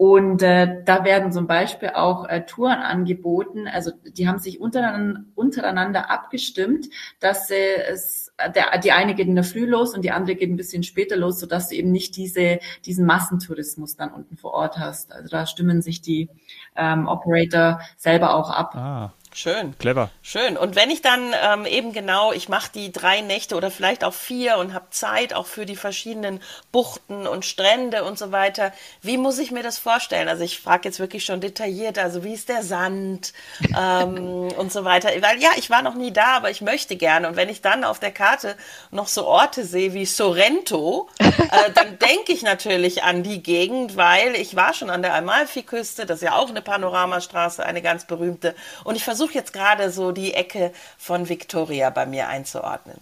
Und 0.00 0.42
äh, 0.42 0.82
da 0.86 1.04
werden 1.04 1.30
zum 1.30 1.46
Beispiel 1.46 1.90
auch 1.90 2.26
äh, 2.26 2.46
Touren 2.46 2.78
angeboten. 2.78 3.68
Also 3.68 3.90
die 4.02 4.26
haben 4.26 4.38
sich 4.38 4.58
untereinander, 4.58 5.24
untereinander 5.34 6.10
abgestimmt, 6.10 6.86
dass 7.18 7.48
sie 7.48 7.54
es, 7.54 8.32
der, 8.54 8.78
die 8.78 8.92
eine 8.92 9.14
geht 9.14 9.26
in 9.26 9.34
der 9.34 9.44
Früh 9.44 9.66
los 9.66 9.94
und 9.94 10.02
die 10.02 10.10
andere 10.10 10.36
geht 10.36 10.48
ein 10.48 10.56
bisschen 10.56 10.84
später 10.84 11.16
los, 11.16 11.38
sodass 11.38 11.68
du 11.68 11.74
eben 11.74 11.92
nicht 11.92 12.16
diese, 12.16 12.60
diesen 12.86 13.04
Massentourismus 13.04 13.96
dann 13.96 14.10
unten 14.10 14.38
vor 14.38 14.54
Ort 14.54 14.78
hast. 14.78 15.12
Also 15.12 15.28
da 15.28 15.44
stimmen 15.44 15.82
sich 15.82 16.00
die 16.00 16.30
ähm, 16.76 17.06
Operator 17.06 17.82
selber 17.98 18.34
auch 18.34 18.48
ab. 18.48 18.74
Ah. 18.74 19.12
Schön. 19.32 19.78
Clever. 19.78 20.10
Schön. 20.22 20.56
Und 20.56 20.74
wenn 20.74 20.90
ich 20.90 21.02
dann 21.02 21.32
ähm, 21.40 21.64
eben 21.64 21.92
genau, 21.92 22.32
ich 22.32 22.48
mache 22.48 22.70
die 22.74 22.90
drei 22.90 23.20
Nächte 23.20 23.54
oder 23.54 23.70
vielleicht 23.70 24.02
auch 24.02 24.12
vier 24.12 24.56
und 24.56 24.74
habe 24.74 24.86
Zeit 24.90 25.34
auch 25.34 25.46
für 25.46 25.66
die 25.66 25.76
verschiedenen 25.76 26.40
Buchten 26.72 27.28
und 27.28 27.44
Strände 27.44 28.02
und 28.02 28.18
so 28.18 28.32
weiter, 28.32 28.72
wie 29.02 29.16
muss 29.16 29.38
ich 29.38 29.52
mir 29.52 29.62
das 29.62 29.78
vorstellen? 29.78 30.28
Also 30.28 30.42
ich 30.42 30.58
frage 30.58 30.88
jetzt 30.88 30.98
wirklich 30.98 31.24
schon 31.24 31.40
detailliert, 31.40 31.96
also 31.96 32.24
wie 32.24 32.34
ist 32.34 32.48
der 32.48 32.64
Sand 32.64 33.32
ähm, 33.78 34.48
und 34.56 34.72
so 34.72 34.84
weiter. 34.84 35.10
Weil 35.20 35.40
ja, 35.40 35.50
ich 35.56 35.70
war 35.70 35.82
noch 35.82 35.94
nie 35.94 36.12
da, 36.12 36.36
aber 36.36 36.50
ich 36.50 36.60
möchte 36.60 36.96
gerne. 36.96 37.28
Und 37.28 37.36
wenn 37.36 37.48
ich 37.48 37.62
dann 37.62 37.84
auf 37.84 38.00
der 38.00 38.12
Karte 38.12 38.56
noch 38.90 39.06
so 39.06 39.26
Orte 39.26 39.64
sehe 39.64 39.94
wie 39.94 40.06
Sorrento, 40.06 41.08
äh, 41.18 41.30
dann 41.74 41.98
denke 42.00 42.32
ich 42.32 42.42
natürlich 42.42 43.04
an 43.04 43.22
die 43.22 43.44
Gegend, 43.44 43.96
weil 43.96 44.34
ich 44.34 44.56
war 44.56 44.74
schon 44.74 44.90
an 44.90 45.02
der 45.02 45.14
Amalfi-Küste, 45.14 46.04
das 46.04 46.18
ist 46.18 46.24
ja 46.24 46.34
auch 46.34 46.50
eine 46.50 46.62
Panoramastraße, 46.62 47.64
eine 47.64 47.80
ganz 47.80 48.06
berühmte. 48.06 48.56
Und 48.82 48.96
ich 48.96 49.04
versuche 49.04 49.19
versuche 49.20 49.34
jetzt 49.34 49.52
gerade 49.52 49.90
so 49.90 50.12
die 50.12 50.32
Ecke 50.32 50.72
von 50.96 51.28
Victoria 51.28 51.90
bei 51.90 52.06
mir 52.06 52.28
einzuordnen. 52.28 52.96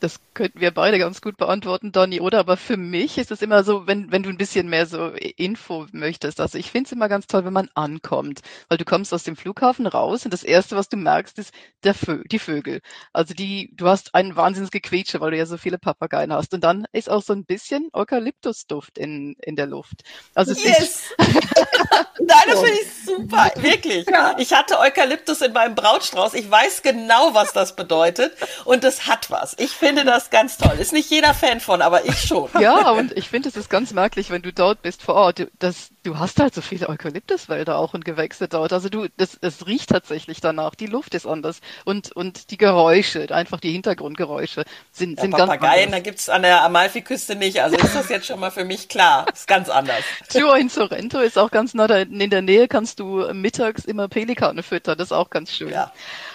Das 0.00 0.18
könnten 0.34 0.60
wir 0.60 0.70
beide 0.70 0.98
ganz 0.98 1.20
gut 1.20 1.36
beantworten, 1.36 1.92
Donny, 1.92 2.20
oder? 2.20 2.38
Aber 2.38 2.56
für 2.56 2.76
mich 2.78 3.18
ist 3.18 3.30
es 3.30 3.42
immer 3.42 3.62
so, 3.64 3.86
wenn, 3.86 4.10
wenn 4.10 4.22
du 4.22 4.30
ein 4.30 4.38
bisschen 4.38 4.68
mehr 4.68 4.86
so 4.86 5.08
Info 5.36 5.86
möchtest. 5.92 6.40
Also 6.40 6.56
ich 6.56 6.70
finde 6.70 6.88
es 6.88 6.92
immer 6.92 7.08
ganz 7.08 7.26
toll, 7.26 7.44
wenn 7.44 7.52
man 7.52 7.68
ankommt, 7.74 8.40
weil 8.68 8.78
du 8.78 8.86
kommst 8.86 9.12
aus 9.12 9.24
dem 9.24 9.36
Flughafen 9.36 9.86
raus 9.86 10.24
und 10.24 10.32
das 10.32 10.42
Erste, 10.42 10.76
was 10.76 10.88
du 10.88 10.96
merkst, 10.96 11.38
ist 11.38 11.52
der 11.84 11.94
Vö 11.94 12.22
die 12.30 12.38
Vögel. 12.38 12.80
Also 13.12 13.34
die, 13.34 13.70
du 13.74 13.88
hast 13.88 14.14
einen 14.14 14.36
Wahnsinnsgequietsche, 14.36 15.20
weil 15.20 15.32
du 15.32 15.36
ja 15.36 15.46
so 15.46 15.58
viele 15.58 15.78
Papageien 15.78 16.32
hast. 16.32 16.54
Und 16.54 16.64
dann 16.64 16.86
ist 16.92 17.10
auch 17.10 17.22
so 17.22 17.34
ein 17.34 17.44
bisschen 17.44 17.88
Eukalyptusduft 17.92 18.96
in, 18.96 19.36
in 19.42 19.56
der 19.56 19.66
Luft. 19.66 20.02
Also 20.34 20.52
es 20.52 20.64
yes! 20.64 20.78
ist 20.78 21.14
Nein, 22.18 22.38
das 22.46 22.60
finde 22.60 22.80
ich 22.80 23.04
super, 23.04 23.50
wirklich. 23.56 24.06
Ja. 24.08 24.34
Ich 24.38 24.52
hatte 24.52 24.78
Eukalyptus 24.78 25.40
in 25.42 25.52
meinem 25.52 25.74
Brautstrauß. 25.74 26.34
Ich 26.34 26.50
weiß 26.50 26.82
genau, 26.82 27.34
was 27.34 27.52
das 27.52 27.76
bedeutet 27.76 28.32
und 28.64 28.84
es 28.84 29.06
hat 29.06 29.30
was. 29.30 29.54
Ich 29.58 29.72
finde 29.72 29.89
finde 29.90 30.04
das 30.04 30.30
ganz 30.30 30.56
toll. 30.56 30.76
Ist 30.78 30.92
nicht 30.92 31.10
jeder 31.10 31.34
Fan 31.34 31.60
von, 31.60 31.82
aber 31.82 32.04
ich 32.04 32.20
schon. 32.20 32.48
Ja, 32.60 32.90
und 32.90 33.16
ich 33.16 33.28
finde, 33.28 33.48
es 33.48 33.56
ist 33.56 33.70
ganz 33.70 33.92
merklich, 33.92 34.30
wenn 34.30 34.42
du 34.42 34.52
dort 34.52 34.82
bist 34.82 35.02
vor 35.02 35.14
Ort. 35.14 35.46
Das, 35.58 35.90
du 36.02 36.18
hast 36.18 36.38
halt 36.38 36.54
so 36.54 36.60
viele 36.60 36.88
Eukalyptuswälder 36.88 37.76
auch 37.76 37.94
und 37.94 38.04
Gewächse 38.04 38.48
dort. 38.48 38.72
Also 38.72 38.88
du, 38.88 39.06
das, 39.16 39.38
es 39.40 39.66
riecht 39.66 39.90
tatsächlich 39.90 40.40
danach. 40.40 40.74
Die 40.74 40.86
Luft 40.86 41.14
ist 41.14 41.26
anders. 41.26 41.60
Und, 41.84 42.12
und 42.12 42.50
die 42.50 42.58
Geräusche, 42.58 43.34
einfach 43.34 43.60
die 43.60 43.72
Hintergrundgeräusche 43.72 44.64
sind, 44.92 45.16
ja, 45.16 45.22
sind 45.22 45.30
ganz 45.32 45.50
anders. 45.50 45.60
Papageien, 45.60 45.90
da 45.90 46.00
gibt's 46.00 46.28
an 46.28 46.42
der 46.42 46.62
Amalfiküste 46.62 47.34
nicht. 47.34 47.62
Also 47.62 47.76
ist 47.76 47.94
das 47.94 48.08
jetzt 48.10 48.26
schon 48.26 48.38
mal 48.38 48.50
für 48.50 48.64
mich 48.64 48.88
klar. 48.88 49.26
Ist 49.32 49.48
ganz 49.48 49.68
anders. 49.68 50.04
Tja, 50.28 50.54
in 50.56 50.68
Sorrento 50.68 51.18
ist 51.18 51.38
auch 51.38 51.50
ganz 51.50 51.74
nah 51.74 51.86
in 51.90 52.30
der 52.30 52.42
Nähe 52.42 52.68
kannst 52.68 53.00
du 53.00 53.32
mittags 53.32 53.84
immer 53.84 54.06
Pelikane 54.08 54.62
füttern. 54.62 54.98
Das 54.98 55.08
ist 55.08 55.12
auch 55.12 55.30
ganz 55.30 55.50
schön. 55.50 55.70
Ja. 55.70 55.92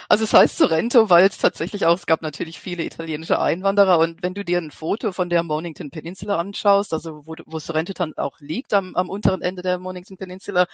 Also 0.08 0.24
es 0.24 0.34
heißt 0.34 0.58
Sorrento, 0.58 1.10
weil 1.10 1.26
es 1.28 1.38
tatsächlich 1.38 1.86
auch, 1.86 1.98
es 1.98 2.06
gab 2.06 2.22
natürlich 2.22 2.60
viele 2.60 2.84
italienische 2.84 3.39
Einwanderer 3.39 4.00
und 4.00 4.22
wenn 4.22 4.34
du 4.34 4.46
dir 4.46 4.60
ein 4.60 4.72
Foto 4.72 5.12
von 5.12 5.30
der 5.30 5.44
Mornington 5.44 5.89
Peninsula 5.89 6.38
anschaust, 6.38 6.94
also 6.94 7.26
wo, 7.26 7.36
wo 7.46 7.60
Sorrento 7.60 7.94
dann 7.94 8.13
auch 8.18 8.39
liegt 8.39 8.74
am, 8.74 8.96
am 8.96 9.10
unteren 9.10 9.41
Ende 9.41 9.62
der 9.62 9.80
Mornington 9.80 10.18
Peninsula, 10.18 10.68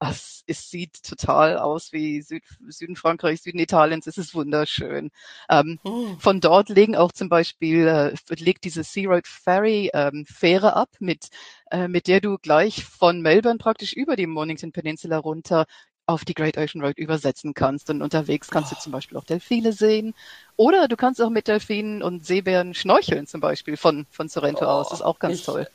es, 0.00 0.42
es 0.46 0.70
sieht 0.70 1.02
total 1.02 1.58
aus 1.58 1.92
wie 1.92 2.22
Süd, 2.22 2.42
Süden 2.68 2.96
Frankreichs, 2.96 3.44
Süden 3.44 3.58
Italiens, 3.58 4.06
es 4.06 4.18
ist 4.18 4.34
wunderschön. 4.34 5.10
Ähm, 5.50 5.78
oh. 5.84 6.06
Von 6.18 6.40
dort 6.40 6.68
legen 6.68 6.96
auch 6.96 7.12
zum 7.12 7.28
Beispiel, 7.28 7.86
äh, 7.86 8.14
legt 8.36 8.64
diese 8.64 8.84
Sea 8.84 9.08
Road 9.08 9.26
Ferry 9.26 9.90
ähm, 9.92 10.24
Fähre 10.26 10.74
ab 10.76 10.88
mit 10.98 11.28
äh, 11.70 11.88
mit 11.88 12.06
der 12.06 12.20
du 12.20 12.38
gleich 12.38 12.84
von 12.84 13.20
Melbourne 13.20 13.58
praktisch 13.58 13.92
über 13.92 14.16
die 14.16 14.26
Mornington 14.26 14.72
Peninsula 14.72 15.18
runter 15.18 15.66
auf 16.08 16.24
die 16.24 16.34
Great 16.34 16.56
Ocean 16.56 16.82
Road 16.82 16.96
übersetzen 16.96 17.54
kannst. 17.54 17.90
Und 17.90 18.02
unterwegs 18.02 18.48
kannst 18.48 18.72
du 18.72 18.76
zum 18.76 18.92
Beispiel 18.92 19.18
auch 19.18 19.24
Delfine 19.24 19.72
sehen. 19.72 20.14
Oder 20.56 20.88
du 20.88 20.96
kannst 20.96 21.20
auch 21.20 21.30
mit 21.30 21.48
Delfinen 21.48 22.02
und 22.02 22.26
Seebären 22.26 22.74
schnorcheln, 22.74 23.26
zum 23.26 23.40
Beispiel 23.40 23.76
von, 23.76 24.06
von 24.10 24.28
Sorrento 24.28 24.64
oh, 24.64 24.68
aus. 24.68 24.88
Das 24.88 25.00
ist 25.00 25.04
auch 25.04 25.18
ganz 25.18 25.40
ich, 25.40 25.44
toll. 25.44 25.68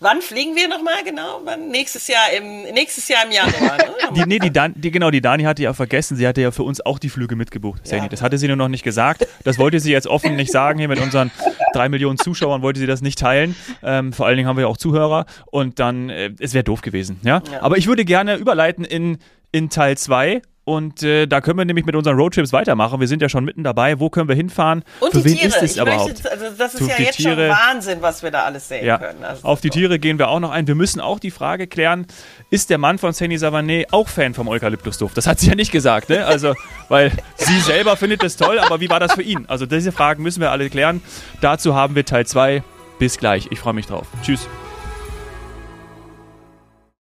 Wann 0.00 0.20
fliegen 0.20 0.56
wir 0.56 0.68
nochmal 0.68 1.04
genau? 1.04 1.42
Wann? 1.44 1.68
Nächstes 1.68 2.08
Jahr 2.08 2.32
im 2.36 2.74
nächstes 2.74 3.06
Jahr 3.06 3.24
im 3.24 3.30
Januar. 3.30 3.76
Ne? 3.76 3.84
die, 4.16 4.24
nee, 4.26 4.40
die, 4.40 4.52
Dan, 4.52 4.74
die, 4.74 4.90
genau, 4.90 5.12
die 5.12 5.20
Dani 5.20 5.44
hatte 5.44 5.62
ja 5.62 5.72
vergessen, 5.74 6.16
sie 6.16 6.26
hatte 6.26 6.40
ja 6.40 6.50
für 6.50 6.64
uns 6.64 6.84
auch 6.84 6.98
die 6.98 7.08
Flüge 7.08 7.36
mitgebucht. 7.36 7.82
Ja. 7.88 8.08
Das 8.08 8.20
hatte 8.20 8.36
sie 8.36 8.48
nur 8.48 8.56
noch 8.56 8.66
nicht 8.66 8.82
gesagt. 8.82 9.28
Das 9.44 9.58
wollte 9.58 9.78
sie 9.78 9.92
jetzt 9.92 10.08
offen 10.08 10.34
nicht 10.34 10.50
sagen. 10.50 10.80
Hier 10.80 10.88
mit 10.88 11.00
unseren 11.00 11.30
drei 11.72 11.88
Millionen 11.88 12.18
Zuschauern 12.18 12.62
wollte 12.62 12.80
sie 12.80 12.88
das 12.88 13.00
nicht 13.00 13.16
teilen. 13.16 13.54
Ähm, 13.84 14.12
vor 14.12 14.26
allen 14.26 14.36
Dingen 14.36 14.48
haben 14.48 14.56
wir 14.56 14.62
ja 14.62 14.68
auch 14.68 14.76
Zuhörer. 14.76 15.24
Und 15.52 15.78
dann, 15.78 16.10
äh, 16.10 16.32
es 16.40 16.52
wäre 16.52 16.64
doof 16.64 16.82
gewesen. 16.82 17.20
Ja? 17.22 17.40
ja? 17.52 17.62
Aber 17.62 17.78
ich 17.78 17.86
würde 17.86 18.04
gerne 18.04 18.34
überleiten 18.34 18.84
in 18.84 19.18
in 19.52 19.70
Teil 19.70 19.96
2. 19.96 20.42
Und 20.64 21.02
äh, 21.02 21.26
da 21.26 21.40
können 21.40 21.58
wir 21.58 21.64
nämlich 21.64 21.84
mit 21.86 21.96
unseren 21.96 22.16
Roadtrips 22.16 22.52
weitermachen. 22.52 23.00
Wir 23.00 23.08
sind 23.08 23.20
ja 23.20 23.28
schon 23.28 23.44
mitten 23.44 23.64
dabei. 23.64 23.98
Wo 23.98 24.10
können 24.10 24.28
wir 24.28 24.36
hinfahren? 24.36 24.84
Und 25.00 25.10
Für 25.10 25.18
die 25.18 25.24
wen 25.24 25.36
Tiere. 25.38 25.48
ist 25.48 25.62
es 25.62 25.76
überhaupt? 25.76 26.12
Möchte, 26.12 26.30
also 26.30 26.44
das 26.56 26.74
ist 26.74 26.84
Für 26.84 26.88
ja 26.88 27.04
jetzt 27.04 27.16
Tiere. 27.16 27.48
schon 27.48 27.56
Wahnsinn, 27.68 27.98
was 28.00 28.22
wir 28.22 28.30
da 28.30 28.44
alles 28.44 28.68
sehen 28.68 28.86
ja. 28.86 28.96
können. 28.98 29.24
Also 29.24 29.44
auf 29.44 29.60
die 29.60 29.70
toll. 29.70 29.80
Tiere 29.80 29.98
gehen 29.98 30.20
wir 30.20 30.28
auch 30.28 30.38
noch 30.38 30.52
ein. 30.52 30.68
Wir 30.68 30.76
müssen 30.76 31.00
auch 31.00 31.18
die 31.18 31.32
Frage 31.32 31.66
klären, 31.66 32.06
ist 32.50 32.70
der 32.70 32.78
Mann 32.78 32.98
von 32.98 33.12
Sandy 33.12 33.38
Savanet 33.38 33.92
auch 33.92 34.08
Fan 34.08 34.34
vom 34.34 34.46
Eukalyptusduft? 34.46 35.16
Das 35.16 35.26
hat 35.26 35.40
sie 35.40 35.48
ja 35.48 35.56
nicht 35.56 35.72
gesagt, 35.72 36.10
ne? 36.10 36.24
Also, 36.26 36.54
weil 36.88 37.10
sie 37.34 37.58
selber 37.58 37.96
findet 37.96 38.22
es 38.22 38.36
toll, 38.36 38.60
aber 38.60 38.78
wie 38.78 38.88
war 38.88 39.00
das 39.00 39.14
für 39.14 39.22
ihn? 39.22 39.46
Also 39.48 39.66
diese 39.66 39.90
Fragen 39.90 40.22
müssen 40.22 40.40
wir 40.40 40.52
alle 40.52 40.70
klären. 40.70 41.02
Dazu 41.40 41.74
haben 41.74 41.96
wir 41.96 42.04
Teil 42.04 42.24
2. 42.24 42.62
Bis 43.00 43.18
gleich. 43.18 43.48
Ich 43.50 43.58
freue 43.58 43.74
mich 43.74 43.86
drauf. 43.86 44.06
Tschüss. 44.22 44.48